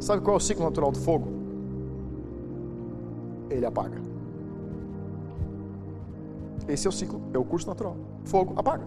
[0.00, 1.42] Sabe qual é o ciclo natural do fogo?
[3.56, 4.11] ele apaga.
[6.68, 7.96] Esse é o ciclo, é o curso natural.
[8.24, 8.86] Fogo apaga.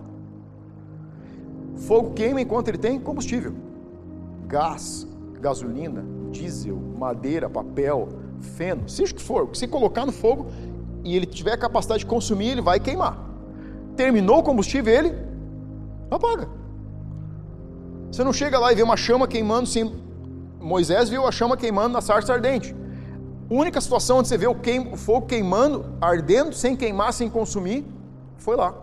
[1.78, 3.54] Fogo queima enquanto ele tem combustível.
[4.48, 5.08] Gás,
[5.42, 8.10] gasolina, diesel, madeira, papel,
[8.40, 10.48] feno, seja o que for, se colocar no fogo
[11.04, 13.18] e ele tiver capacidade de consumir, ele vai queimar.
[13.96, 15.14] Terminou o combustível, ele
[16.10, 16.48] apaga.
[18.12, 19.94] Você não chega lá e vê uma chama queimando sem.
[20.60, 22.74] Moisés viu a chama queimando na sarça ardente
[23.50, 27.86] única situação onde você vê o, queim, o fogo queimando, ardendo, sem queimar, sem consumir,
[28.38, 28.74] foi lá.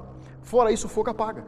[0.42, 1.44] Fora isso, o fogo apaga.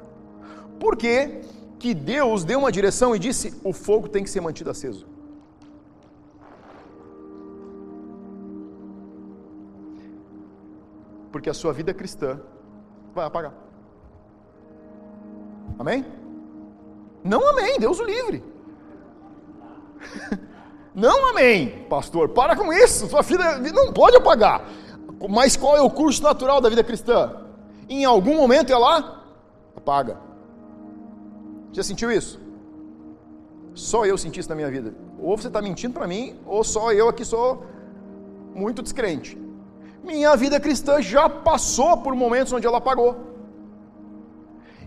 [0.78, 1.42] Por quê?
[1.84, 5.06] que Deus deu uma direção e disse: o fogo tem que ser mantido aceso?
[11.30, 12.40] Porque a sua vida cristã
[13.14, 13.52] vai apagar.
[15.78, 16.06] Amém?
[17.22, 18.42] Não amém, Deus o livre.
[20.94, 24.64] Não, amém, pastor, para com isso, sua vida não pode apagar.
[25.28, 27.34] Mas qual é o curso natural da vida cristã?
[27.88, 29.22] Em algum momento ela
[29.76, 30.18] apaga.
[31.72, 32.40] Já sentiu isso?
[33.74, 34.94] Só eu senti isso na minha vida.
[35.18, 37.64] Ou você está mentindo para mim, ou só eu aqui sou
[38.54, 39.36] muito descrente.
[40.04, 43.16] Minha vida cristã já passou por momentos onde ela apagou.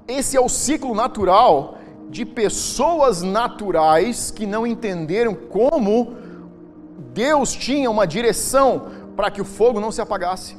[0.08, 1.78] Esse é o ciclo natural
[2.10, 6.16] de pessoas naturais que não entenderam como
[7.14, 10.56] Deus tinha uma direção para que o fogo não se apagasse.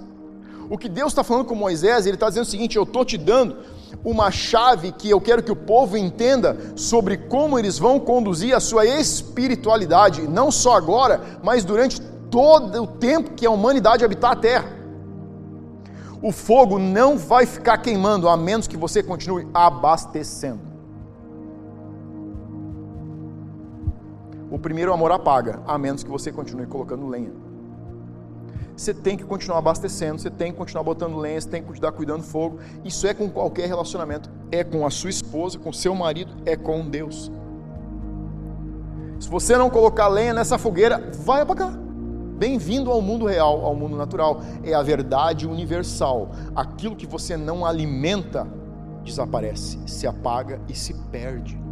[0.70, 3.16] O que Deus está falando com Moisés, ele está dizendo o seguinte: eu estou te
[3.16, 3.56] dando
[4.04, 8.60] uma chave que eu quero que o povo entenda sobre como eles vão conduzir a
[8.60, 14.36] sua espiritualidade, não só agora, mas durante todo o tempo que a humanidade habitar a
[14.36, 14.78] terra.
[16.20, 20.67] O fogo não vai ficar queimando a menos que você continue abastecendo.
[24.50, 27.32] O primeiro amor apaga, a menos que você continue colocando lenha.
[28.76, 31.92] Você tem que continuar abastecendo, você tem que continuar botando lenha, você tem que continuar
[31.92, 32.58] cuidando do fogo.
[32.84, 36.88] Isso é com qualquer relacionamento, é com a sua esposa, com seu marido, é com
[36.88, 37.30] Deus.
[39.18, 41.72] Se você não colocar lenha nessa fogueira, vai apagar.
[42.38, 44.40] Bem-vindo ao mundo real, ao mundo natural.
[44.62, 46.30] É a verdade universal.
[46.54, 48.46] Aquilo que você não alimenta
[49.04, 51.67] desaparece, se apaga e se perde.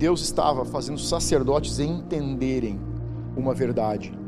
[0.00, 2.80] Deus estava fazendo os sacerdotes entenderem
[3.36, 4.18] uma verdade.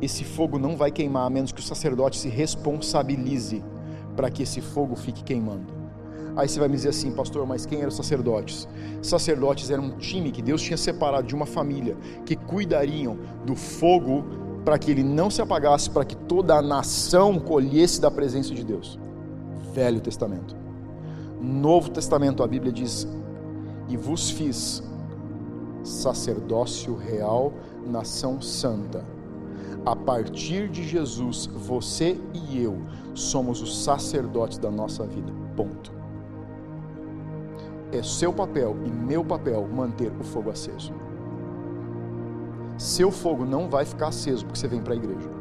[0.00, 3.64] Esse fogo não vai queimar a menos que o sacerdote se responsabilize
[4.14, 5.72] para que esse fogo fique queimando.
[6.36, 8.68] Aí você vai me dizer assim, pastor, mas quem eram os sacerdotes?
[9.02, 14.24] Sacerdotes eram um time que Deus tinha separado de uma família que cuidariam do fogo
[14.64, 18.64] para que ele não se apagasse, para que toda a nação colhesse da presença de
[18.64, 19.00] Deus.
[19.74, 20.54] Velho Testamento.
[21.40, 23.04] Novo Testamento, a Bíblia diz:
[23.88, 24.82] e vos fiz
[25.82, 27.52] sacerdócio real,
[27.86, 29.04] nação santa.
[29.86, 32.78] A partir de Jesus, você e eu
[33.14, 35.32] somos os sacerdotes da nossa vida.
[35.56, 35.92] Ponto.
[37.90, 40.92] É seu papel e meu papel manter o fogo aceso.
[42.76, 45.37] Seu fogo não vai ficar aceso porque você vem para a igreja.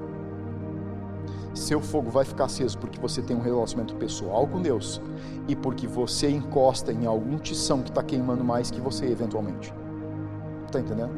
[1.58, 5.02] Seu fogo vai ficar aceso porque você tem um relacionamento pessoal com Deus
[5.48, 9.74] e porque você encosta em algum tição que está queimando mais que você eventualmente.
[10.68, 11.12] Está entendendo?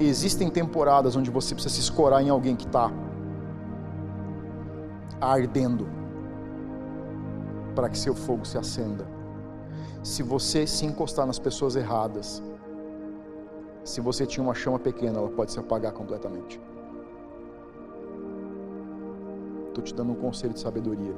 [0.00, 2.90] Existem temporadas onde você precisa se escorar em alguém que está
[5.20, 5.86] ardendo
[7.74, 9.06] para que seu fogo se acenda.
[10.02, 12.42] Se você se encostar nas pessoas erradas,
[13.84, 16.60] se você tinha uma chama pequena, ela pode se apagar completamente.
[19.74, 21.16] Estou te dando um conselho de sabedoria.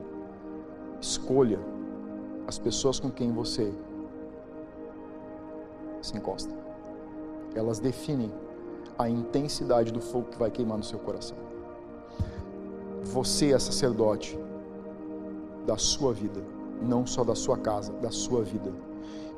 [0.98, 1.60] Escolha
[2.46, 3.70] as pessoas com quem você
[6.00, 6.54] se encosta.
[7.54, 8.32] Elas definem
[8.98, 11.36] a intensidade do fogo que vai queimar no seu coração.
[13.02, 14.38] Você é sacerdote
[15.66, 16.40] da sua vida,
[16.80, 18.72] não só da sua casa, da sua vida.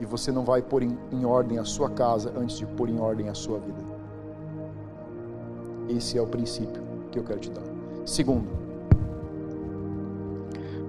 [0.01, 3.01] E você não vai pôr em, em ordem a sua casa antes de pôr em
[3.01, 3.83] ordem a sua vida.
[5.89, 7.65] Esse é o princípio que eu quero te dar.
[8.07, 8.68] Segundo,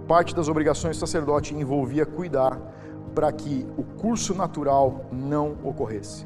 [0.10, 2.60] parte das obrigações do sacerdote envolvia cuidar
[3.14, 6.26] para que o curso natural não ocorresse.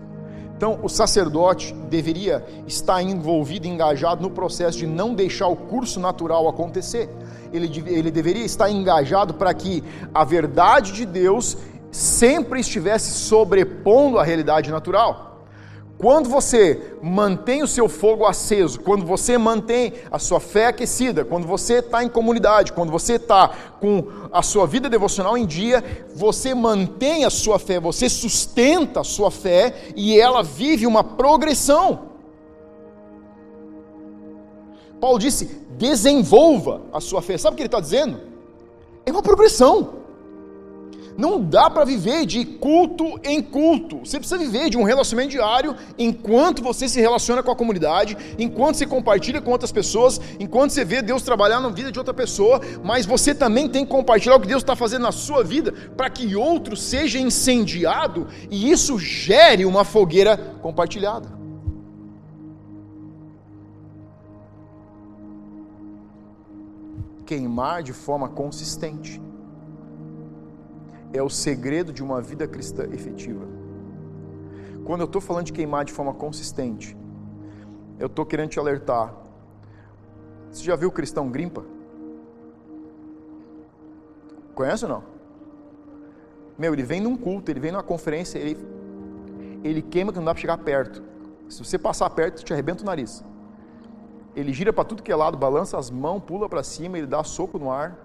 [0.55, 6.47] Então, o sacerdote deveria estar envolvido, engajado no processo de não deixar o curso natural
[6.47, 7.09] acontecer.
[7.51, 11.57] Ele, ele deveria estar engajado para que a verdade de Deus
[11.91, 15.32] sempre estivesse sobrepondo a realidade natural.
[15.97, 21.47] Quando você mantém o seu fogo aceso, quando você mantém a sua fé aquecida, quando
[21.47, 25.83] você está em comunidade, quando você está com a sua vida devocional em dia,
[26.13, 32.09] você mantém a sua fé, você sustenta a sua fé e ela vive uma progressão.
[34.99, 35.45] Paulo disse:
[35.77, 37.37] desenvolva a sua fé.
[37.37, 38.19] Sabe o que ele está dizendo?
[39.05, 40.02] É uma progressão.
[41.17, 43.99] Não dá para viver de culto em culto.
[43.99, 48.75] Você precisa viver de um relacionamento diário enquanto você se relaciona com a comunidade, enquanto
[48.75, 52.59] você compartilha com outras pessoas, enquanto você vê Deus trabalhar na vida de outra pessoa,
[52.83, 56.09] mas você também tem que compartilhar o que Deus está fazendo na sua vida para
[56.09, 61.43] que outro seja incendiado e isso gere uma fogueira compartilhada.
[67.25, 69.21] Queimar de forma consistente
[71.13, 73.45] é o segredo de uma vida cristã efetiva.
[74.83, 76.97] Quando eu estou falando de queimar de forma consistente,
[77.99, 79.13] eu estou querendo te alertar.
[80.51, 81.63] Você já viu o cristão grimpa?
[84.53, 85.03] Conhece ou não?
[86.57, 88.57] Meu, ele vem num culto, ele vem numa conferência, ele,
[89.63, 91.01] ele queima que não dá para chegar perto.
[91.47, 93.23] Se você passar perto, te arrebenta o nariz.
[94.35, 97.23] Ele gira para tudo que é lado, balança as mãos, pula para cima, ele dá
[97.23, 97.97] soco no ar.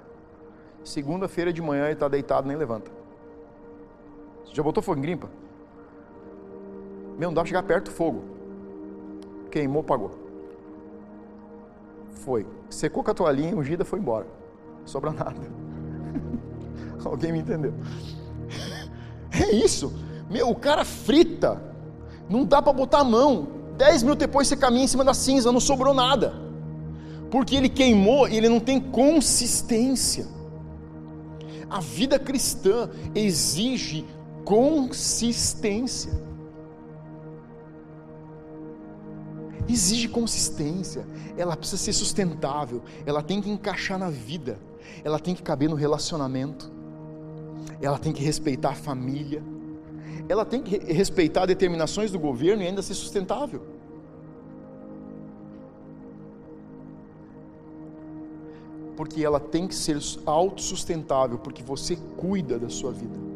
[0.85, 2.98] Segunda-feira de manhã ele está deitado, nem levanta.
[4.49, 5.29] Você já botou fogo em grimpa?
[7.19, 8.23] Meu, não dá pra chegar perto do fogo.
[9.51, 10.11] Queimou, pagou.
[12.13, 12.47] Foi.
[12.71, 14.27] Secou com a toalhinha, ungida, foi embora.
[14.85, 15.41] Sobra nada.
[17.05, 17.75] Alguém me entendeu?
[19.31, 19.93] É isso.
[20.31, 21.63] Meu, o cara frita.
[22.29, 23.47] Não dá para botar a mão.
[23.77, 26.35] Dez minutos depois você caminha em cima da cinza, não sobrou nada.
[27.31, 30.27] Porque ele queimou e ele não tem consistência.
[31.71, 34.07] A vida cristã exige
[34.49, 36.11] consistência.
[39.69, 44.59] Exige consistência, ela precisa ser sustentável, ela tem que encaixar na vida,
[45.05, 46.73] ela tem que caber no relacionamento,
[47.83, 49.43] ela tem que respeitar a família,
[50.31, 53.61] ela tem que respeitar determinações do governo e ainda ser sustentável.
[58.97, 63.29] Porque ela tem que ser autossustentável, porque você cuida da sua vida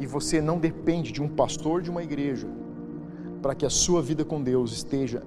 [0.00, 2.48] e você não depende de um pastor de uma igreja
[3.42, 5.22] para que a sua vida com Deus esteja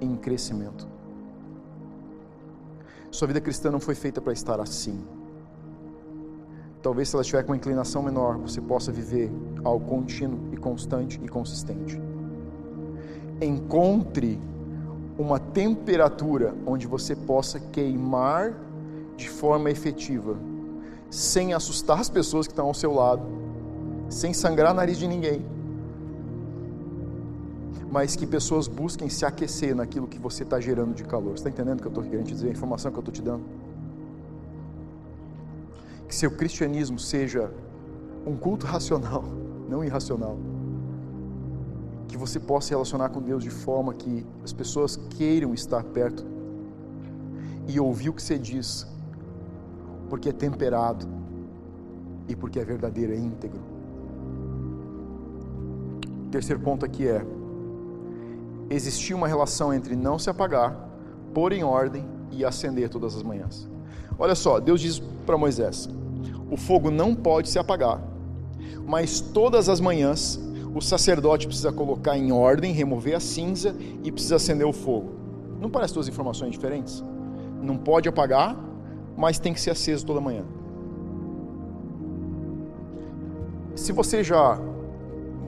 [0.00, 0.86] em crescimento.
[3.10, 5.02] Sua vida cristã não foi feita para estar assim.
[6.82, 9.30] Talvez se ela estiver com uma inclinação menor, você possa viver
[9.64, 12.00] algo contínuo e constante e consistente.
[13.40, 14.38] Encontre
[15.18, 18.54] uma temperatura onde você possa queimar
[19.16, 20.36] de forma efetiva,
[21.10, 23.41] sem assustar as pessoas que estão ao seu lado
[24.12, 25.42] sem sangrar o nariz de ninguém,
[27.90, 31.32] mas que pessoas busquem se aquecer naquilo que você está gerando de calor.
[31.32, 33.12] Você está entendendo o que eu estou querendo te dizer, a informação que eu estou
[33.12, 33.42] te dando?
[36.06, 37.50] Que seu cristianismo seja
[38.26, 39.24] um culto racional,
[39.68, 40.36] não irracional.
[42.06, 46.24] Que você possa relacionar com Deus de forma que as pessoas queiram estar perto
[47.66, 48.86] e ouvir o que você diz,
[50.10, 51.08] porque é temperado
[52.28, 53.71] e porque é verdadeiro, é íntegro
[56.32, 57.24] terceiro ponto aqui é:
[58.68, 60.74] existia uma relação entre não se apagar,
[61.32, 63.68] pôr em ordem e acender todas as manhãs.
[64.18, 65.88] Olha só, Deus diz para Moisés:
[66.50, 68.02] o fogo não pode se apagar,
[68.84, 70.40] mas todas as manhãs
[70.74, 75.12] o sacerdote precisa colocar em ordem, remover a cinza e precisa acender o fogo.
[75.60, 77.04] Não parece duas informações diferentes?
[77.60, 78.56] Não pode apagar,
[79.16, 80.44] mas tem que ser aceso toda manhã.
[83.74, 84.58] Se você já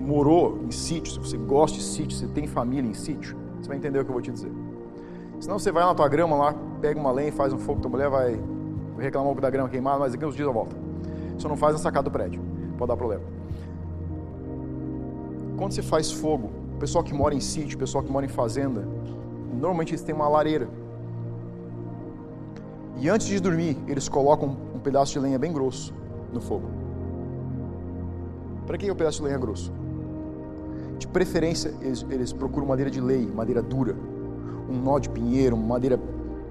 [0.05, 3.79] morou em sítio, se você gosta de sítio, você tem família em sítio, você vai
[3.79, 4.53] entender o que eu vou te dizer.
[5.41, 8.11] Senão você vai na tua grama lá, pega uma lenha, faz um fogo, tua mulher
[8.11, 8.39] vai
[8.99, 10.77] reclamar um pouco da grama queimada, mas daqui uns dias eu volto.
[11.39, 12.41] Só não faz na sacada do prédio,
[12.77, 13.23] pode dar problema.
[15.57, 18.29] Quando você faz fogo, o pessoal que mora em sítio, o pessoal que mora em
[18.29, 18.87] fazenda,
[19.53, 20.69] normalmente eles têm uma lareira.
[23.01, 25.95] E antes de dormir, eles colocam um pedaço de lenha bem grosso
[26.33, 26.69] no fogo.
[28.67, 29.73] Para que é o pedaço de lenha grosso?
[30.99, 33.95] De preferência, eles, eles procuram madeira de lei, madeira dura,
[34.69, 35.99] um nó de pinheiro, uma madeira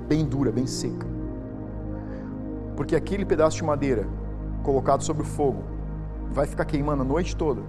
[0.08, 1.08] bem dura, bem seca.
[2.76, 4.08] Porque aquele pedaço de madeira
[4.64, 5.64] colocado sobre o fogo
[6.32, 7.62] vai ficar queimando a noite toda.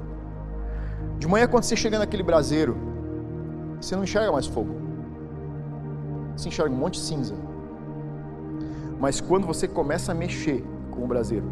[1.18, 2.77] De manhã, quando você chega naquele braseiro,
[3.81, 4.75] você não enxerga mais fogo.
[6.37, 7.35] Você enxerga um monte de cinza.
[8.99, 11.47] Mas quando você começa a mexer com o braseiro,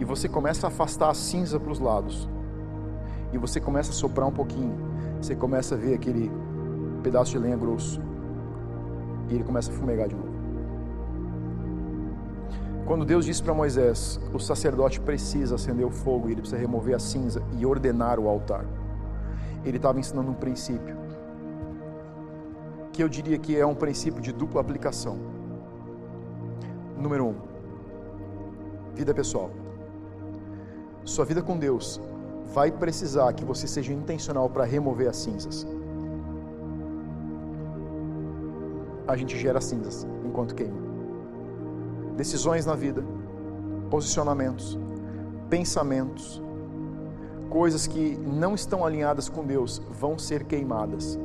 [0.00, 2.28] e você começa a afastar a cinza para os lados,
[3.32, 4.74] e você começa a soprar um pouquinho,
[5.20, 6.30] você começa a ver aquele
[7.02, 8.00] pedaço de lenha grosso,
[9.28, 10.32] e ele começa a fumegar de novo.
[12.84, 16.98] Quando Deus disse para Moisés, o sacerdote precisa acender o fogo, ele precisa remover a
[16.98, 18.66] cinza e ordenar o altar.
[19.64, 20.96] Ele estava ensinando um princípio,
[22.92, 25.16] que eu diria que é um princípio de dupla aplicação.
[26.98, 27.34] Número um,
[28.94, 29.50] vida pessoal.
[31.04, 32.00] Sua vida com Deus
[32.54, 35.66] vai precisar que você seja intencional para remover as cinzas.
[39.06, 40.80] A gente gera cinzas enquanto queima.
[42.16, 43.04] Decisões na vida,
[43.90, 44.78] posicionamentos,
[45.48, 46.42] pensamentos,
[47.50, 51.18] coisas que não estão alinhadas com Deus vão ser queimadas.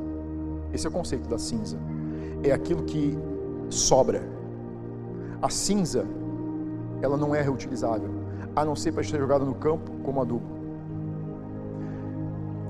[0.73, 1.77] Esse é o conceito da cinza.
[2.43, 3.17] É aquilo que
[3.69, 4.37] sobra
[5.41, 6.05] a cinza,
[7.01, 8.09] ela não é reutilizável,
[8.55, 10.56] a não ser para ser jogada no campo como adubo.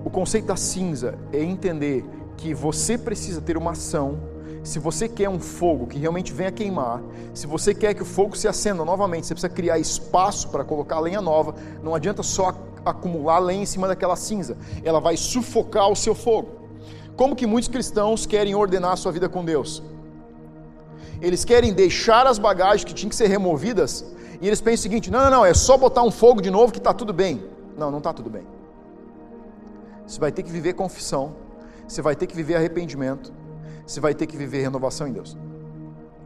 [0.08, 2.06] O conceito da cinza é entender
[2.38, 4.18] que você precisa ter uma ação.
[4.64, 7.02] Se você quer um fogo que realmente venha queimar,
[7.34, 11.02] se você quer que o fogo se acenda novamente, você precisa criar espaço para colocar
[11.02, 11.56] lenha nova.
[11.84, 12.56] Não adianta só
[12.86, 16.52] acumular lenha em cima daquela cinza, ela vai sufocar o seu fogo.
[17.18, 19.84] Como que muitos cristãos querem ordenar a sua vida com Deus?
[21.22, 24.06] Eles querem deixar as bagagens que tinham que ser removidas
[24.40, 26.72] e eles pensam o seguinte: não, não, não, é só botar um fogo de novo
[26.72, 27.44] que está tudo bem.
[27.78, 28.56] Não, não está tudo bem.
[30.08, 31.36] Você vai ter que viver confissão,
[31.86, 33.34] você vai ter que viver arrependimento,
[33.86, 35.38] você vai ter que viver renovação em Deus.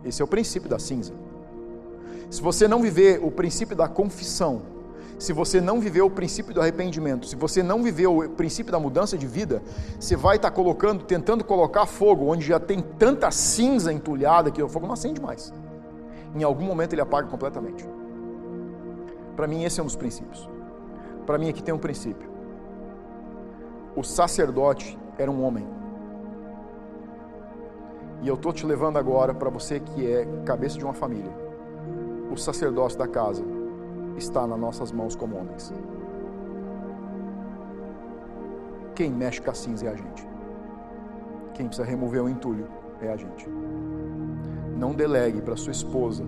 [0.05, 1.13] Esse é o princípio da cinza.
[2.29, 4.61] Se você não viver o princípio da confissão,
[5.17, 8.79] se você não viveu o princípio do arrependimento, se você não viveu o princípio da
[8.79, 9.61] mudança de vida,
[9.99, 14.69] você vai estar colocando, tentando colocar fogo onde já tem tanta cinza entulhada que o
[14.69, 15.53] fogo não acende mais.
[16.33, 17.87] Em algum momento ele apaga completamente.
[19.35, 20.49] Para mim esse é um dos princípios.
[21.25, 22.30] Para mim aqui tem um princípio.
[23.93, 25.67] O sacerdote era um homem.
[28.21, 31.31] E eu estou te levando agora para você que é cabeça de uma família.
[32.31, 33.43] O sacerdócio da casa
[34.15, 35.73] está nas nossas mãos como homens.
[38.95, 40.25] Quem mexe com a cinza é a gente.
[41.53, 42.67] Quem precisa remover o entulho
[43.01, 43.49] é a gente.
[44.77, 46.23] Não delegue para sua esposa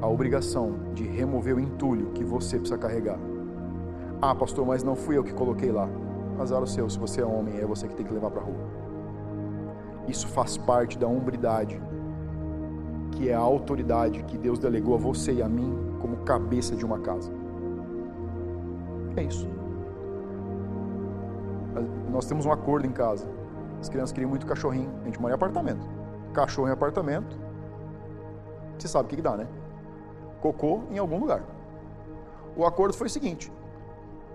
[0.00, 3.18] a obrigação de remover o entulho que você precisa carregar.
[4.22, 5.88] Ah, pastor, mas não fui eu que coloquei lá.
[6.38, 8.44] Azar o seu, se você é homem, é você que tem que levar para a
[8.44, 8.88] rua.
[10.06, 11.80] Isso faz parte da hombridade,
[13.12, 16.84] que é a autoridade que Deus delegou a você e a mim como cabeça de
[16.84, 17.30] uma casa.
[19.16, 19.48] É isso.
[22.10, 23.28] Nós temos um acordo em casa.
[23.80, 24.90] As crianças queriam muito cachorrinho.
[25.02, 25.86] A gente mora em apartamento.
[26.32, 27.38] Cachorro em apartamento.
[28.78, 29.46] Você sabe o que, que dá, né?
[30.40, 31.42] Cocô em algum lugar.
[32.56, 33.52] O acordo foi o seguinte: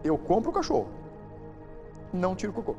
[0.04, 0.88] eu compro o cachorro,
[2.14, 2.76] não tiro o cocô.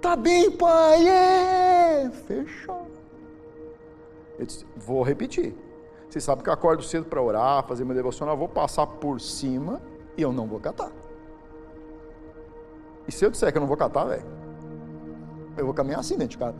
[0.00, 1.08] Tá bem, pai!
[1.08, 2.10] É!
[2.26, 2.86] Fechou.
[4.38, 5.54] Eu disse, vou repetir.
[6.08, 9.80] Você sabe que eu acordo cedo para orar, fazer meu devocional, vou passar por cima
[10.16, 10.92] e eu não vou catar.
[13.08, 14.24] E se eu disser que eu não vou catar, velho,
[15.56, 16.58] eu vou caminhar assim dentro de casa.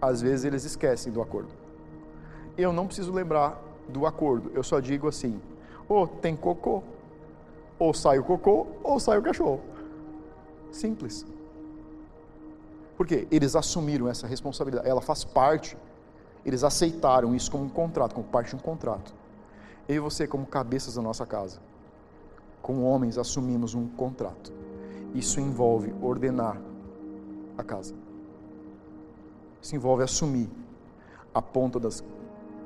[0.00, 1.50] Às vezes eles esquecem do acordo.
[2.56, 5.40] Eu não preciso lembrar do acordo, eu só digo assim:
[5.92, 6.82] ou tem cocô,
[7.78, 9.60] ou sai o cocô, ou sai o cachorro.
[10.70, 11.26] Simples.
[12.96, 15.76] Porque eles assumiram essa responsabilidade, ela faz parte,
[16.44, 19.14] eles aceitaram isso como um contrato, como parte de um contrato.
[19.88, 21.60] Eu e você, como cabeças da nossa casa,
[22.62, 24.52] como homens, assumimos um contrato.
[25.14, 26.60] Isso envolve ordenar
[27.58, 27.94] a casa.
[29.60, 30.48] Isso envolve assumir
[31.34, 32.04] a ponta das,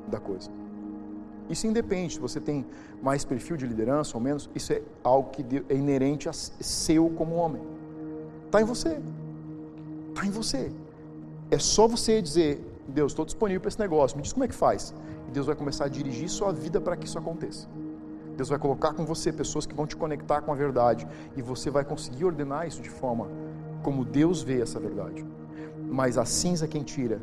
[0.06, 0.50] da coisa.
[1.48, 2.66] Isso independe se você tem
[3.02, 7.36] mais perfil de liderança ou menos, isso é algo que é inerente a seu como
[7.36, 7.62] homem.
[8.46, 9.00] Está em você.
[10.08, 10.72] Está em você.
[11.50, 14.54] É só você dizer, Deus, estou disponível para esse negócio, me diz como é que
[14.54, 14.94] faz.
[15.28, 17.68] E Deus vai começar a dirigir sua vida para que isso aconteça.
[18.36, 21.70] Deus vai colocar com você pessoas que vão te conectar com a verdade e você
[21.70, 23.28] vai conseguir ordenar isso de forma
[23.82, 25.24] como Deus vê essa verdade.
[25.88, 27.20] mas a cinza quem tira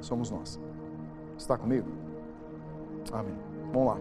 [0.00, 0.58] somos nós.
[1.36, 1.86] Está comigo?
[3.10, 3.34] Amém.
[3.72, 3.98] Vamos lá.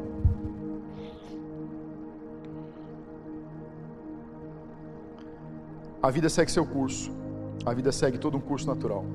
[6.04, 7.12] A vida segue seu curso.
[7.66, 9.06] A vida segue todo um curso natural.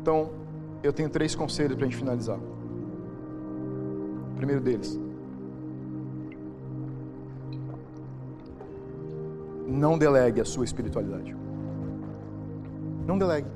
[0.00, 0.30] Então,
[0.82, 2.38] eu tenho três conselhos para a gente finalizar.
[2.38, 4.98] O primeiro deles.
[9.66, 11.36] Não delegue a sua espiritualidade.
[13.06, 13.48] Não delegue.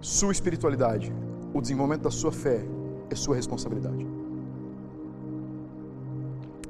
[0.00, 1.12] Sua espiritualidade,
[1.52, 2.64] o desenvolvimento da sua fé
[3.10, 4.06] é sua responsabilidade.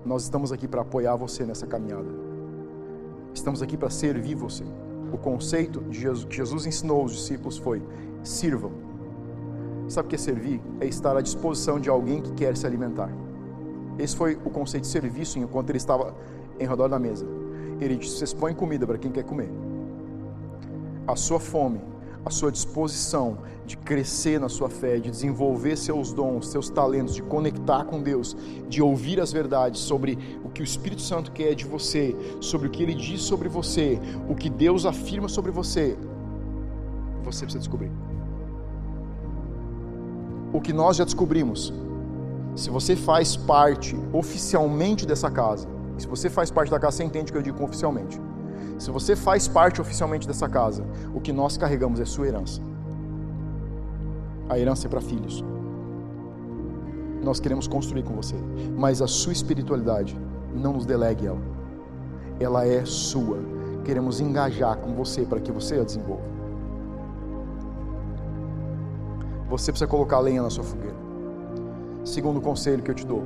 [0.05, 2.09] Nós estamos aqui para apoiar você nessa caminhada.
[3.35, 4.65] Estamos aqui para servir você.
[5.13, 7.83] O conceito de Jesus, que Jesus ensinou aos discípulos foi:
[8.23, 8.73] sirvam.
[9.89, 10.61] Sabe o que é servir?
[10.81, 13.11] É estar à disposição de alguém que quer se alimentar.
[13.99, 16.15] Esse foi o conceito de serviço enquanto ele estava
[16.59, 17.27] em redor da mesa.
[17.81, 19.51] Ele disse: vocês põem comida para quem quer comer.
[21.07, 21.81] A sua fome
[22.25, 27.23] a sua disposição de crescer na sua fé, de desenvolver seus dons, seus talentos, de
[27.23, 28.37] conectar com Deus,
[28.69, 32.71] de ouvir as verdades sobre o que o Espírito Santo quer de você, sobre o
[32.71, 33.99] que ele diz sobre você,
[34.29, 35.97] o que Deus afirma sobre você,
[37.25, 37.93] você precisa descobrir.
[40.53, 41.73] O que nós já descobrimos,
[42.57, 47.31] se você faz parte oficialmente dessa casa, se você faz parte da casa, você entende
[47.31, 48.21] o que eu digo oficialmente
[48.81, 50.83] se você faz parte oficialmente dessa casa,
[51.15, 52.63] o que nós carregamos é sua herança.
[54.49, 55.45] A herança é para filhos.
[57.23, 58.37] Nós queremos construir com você,
[58.79, 60.19] mas a sua espiritualidade,
[60.55, 61.43] não nos delegue ela.
[62.41, 63.39] Ela é sua.
[63.85, 66.25] Queremos engajar com você para que você a desenvolva.
[69.51, 70.97] Você precisa colocar lenha na sua fogueira.
[72.03, 73.23] Segundo conselho que eu te dou: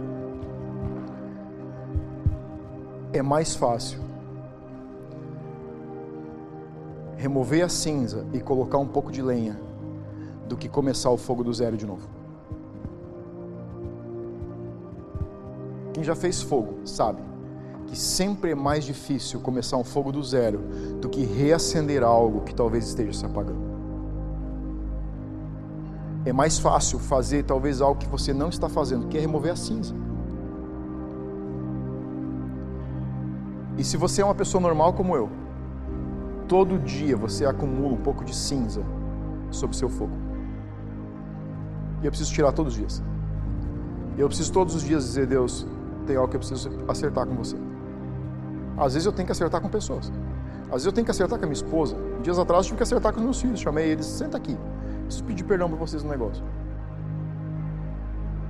[3.13, 4.04] é mais fácil
[7.17, 9.59] remover a cinza e colocar um pouco de lenha
[10.49, 12.09] do que começar o fogo do zero de novo.
[15.93, 17.23] Quem já fez fogo sabe
[17.87, 20.59] que sempre é mais difícil começar um fogo do zero
[21.01, 23.63] do que reacender algo que talvez esteja se apagando.
[26.25, 29.57] É mais fácil fazer talvez algo que você não está fazendo, que é remover a
[29.57, 29.95] cinza.
[33.77, 35.29] E se você é uma pessoa normal como eu,
[36.49, 38.83] todo dia você acumula um pouco de cinza
[39.51, 40.13] sobre seu fogo.
[42.03, 43.03] E eu preciso tirar todos os dias.
[44.17, 45.67] Eu preciso todos os dias dizer, Deus,
[46.07, 47.57] tem algo que eu preciso acertar com você.
[48.77, 50.13] Às vezes eu tenho que acertar com pessoas.
[50.65, 51.97] Às vezes eu tenho que acertar com a minha esposa.
[52.23, 53.61] Dias atrás eu tive que acertar com os meus filhos.
[53.61, 54.57] Chamei eles, senta aqui.
[55.05, 56.45] Preciso pedir perdão para vocês no negócio.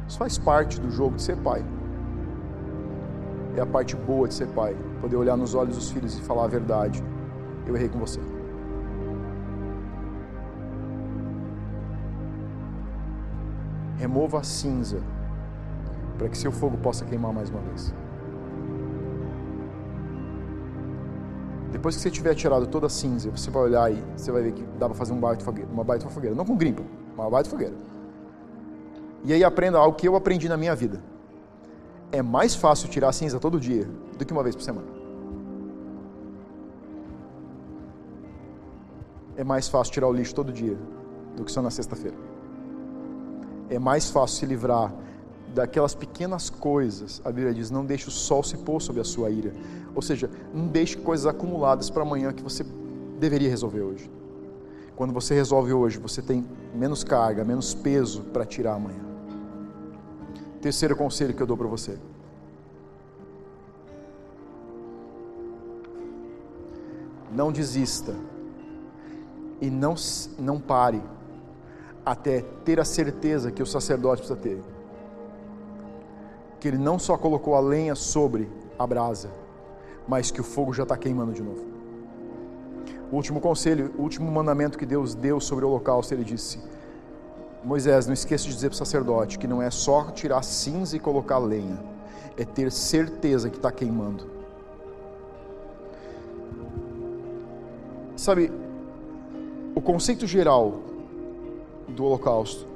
[0.09, 1.64] Isso faz parte do jogo de ser pai.
[3.57, 4.76] É a parte boa de ser pai.
[5.01, 7.03] Poder olhar nos olhos dos filhos e falar a verdade
[7.67, 8.21] eu errei com você.
[13.97, 15.01] Remova a cinza
[16.19, 17.95] para que seu fogo possa queimar mais uma vez.
[21.73, 24.53] Depois que você tiver tirado toda a cinza, você vai olhar e você vai ver
[24.53, 26.83] que dá para fazer um baita fogueira, uma baita fogueira, não com grimpa,
[27.15, 27.75] uma baita fogueira.
[29.25, 31.03] E aí aprenda algo que eu aprendi na minha vida.
[32.12, 35.04] É mais fácil tirar a cinza todo dia do que uma vez por semana.
[39.37, 40.76] É mais fácil tirar o lixo todo dia
[41.37, 42.16] do que só na sexta-feira.
[43.68, 44.93] É mais fácil se livrar
[45.55, 47.20] daquelas pequenas coisas.
[47.24, 49.53] A Bíblia diz: não deixe o sol se pôr sobre a sua ira.
[49.95, 52.64] Ou seja, não deixe coisas acumuladas para amanhã que você
[53.18, 54.11] deveria resolver hoje.
[54.97, 59.03] Quando você resolve hoje, você tem menos carga, menos peso para tirar amanhã.
[60.61, 61.99] Terceiro conselho que eu dou para você.
[67.32, 68.14] Não desista
[69.61, 69.95] e não,
[70.39, 71.03] não pare
[72.05, 74.63] até ter a certeza que o sacerdote precisa ter.
[76.61, 78.49] Que ele não só colocou a lenha sobre
[78.79, 79.31] a brasa,
[80.07, 81.65] mas que o fogo já está queimando de novo.
[83.11, 86.59] O último conselho, o último mandamento que Deus deu sobre o holocausto, ele disse:
[87.63, 91.01] Moisés, não esqueça de dizer para o sacerdote que não é só tirar cinza e
[91.01, 91.79] colocar lenha,
[92.37, 94.35] é ter certeza que está queimando.
[98.17, 98.51] Sabe,
[99.75, 100.81] o conceito geral
[101.89, 102.66] do Holocausto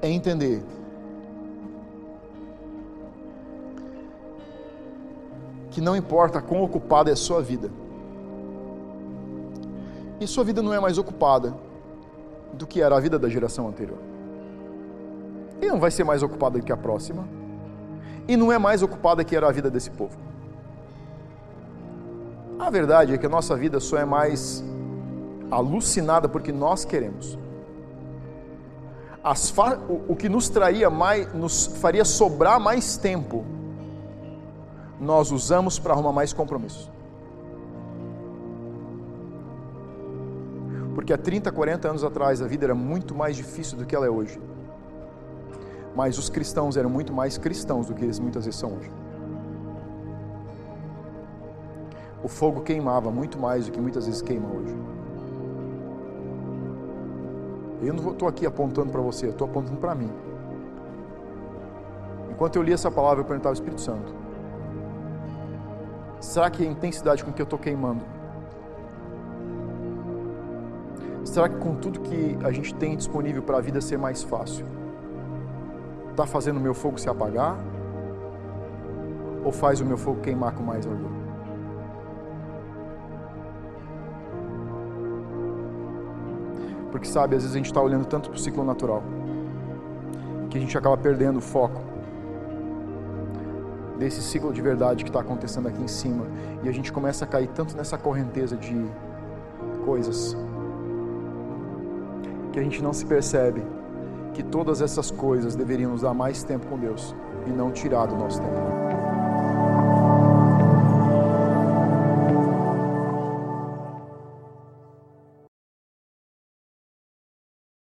[0.00, 0.62] é entender
[5.70, 7.70] que não importa quão ocupada é a sua vida,
[10.20, 11.52] e sua vida não é mais ocupada
[12.52, 13.98] do que era a vida da geração anterior.
[15.60, 17.26] E não vai ser mais ocupada do que a próxima,
[18.28, 20.23] e não é mais ocupada que era a vida desse povo.
[22.64, 24.64] A verdade é que a nossa vida só é mais
[25.50, 27.38] alucinada porque nós queremos.
[29.52, 29.78] Fa...
[30.08, 33.44] O que nos traria mais, nos faria sobrar mais tempo,
[34.98, 36.90] nós usamos para arrumar mais compromissos.
[40.94, 44.06] Porque há 30, 40 anos atrás a vida era muito mais difícil do que ela
[44.06, 44.40] é hoje.
[45.94, 49.03] Mas os cristãos eram muito mais cristãos do que eles muitas vezes são hoje.
[52.24, 54.74] O fogo queimava muito mais do que muitas vezes queima hoje.
[57.82, 60.10] Eu não estou aqui apontando para você, estou apontando para mim.
[62.30, 64.12] Enquanto eu li essa palavra, eu perguntava ao Espírito Santo:
[66.18, 68.02] será que a intensidade com que eu estou queimando
[71.24, 74.64] Será que com tudo que a gente tem disponível para a vida ser mais fácil,
[76.10, 77.58] está fazendo o meu fogo se apagar?
[79.42, 81.23] Ou faz o meu fogo queimar com mais ardor?
[86.94, 89.02] Porque sabe, às vezes a gente está olhando tanto para o ciclo natural
[90.48, 91.82] que a gente acaba perdendo o foco
[93.98, 96.24] desse ciclo de verdade que está acontecendo aqui em cima
[96.62, 98.86] e a gente começa a cair tanto nessa correnteza de
[99.84, 100.36] coisas
[102.52, 103.60] que a gente não se percebe
[104.32, 107.12] que todas essas coisas deveriam nos dar mais tempo com Deus
[107.44, 108.83] e não tirar do nosso tempo.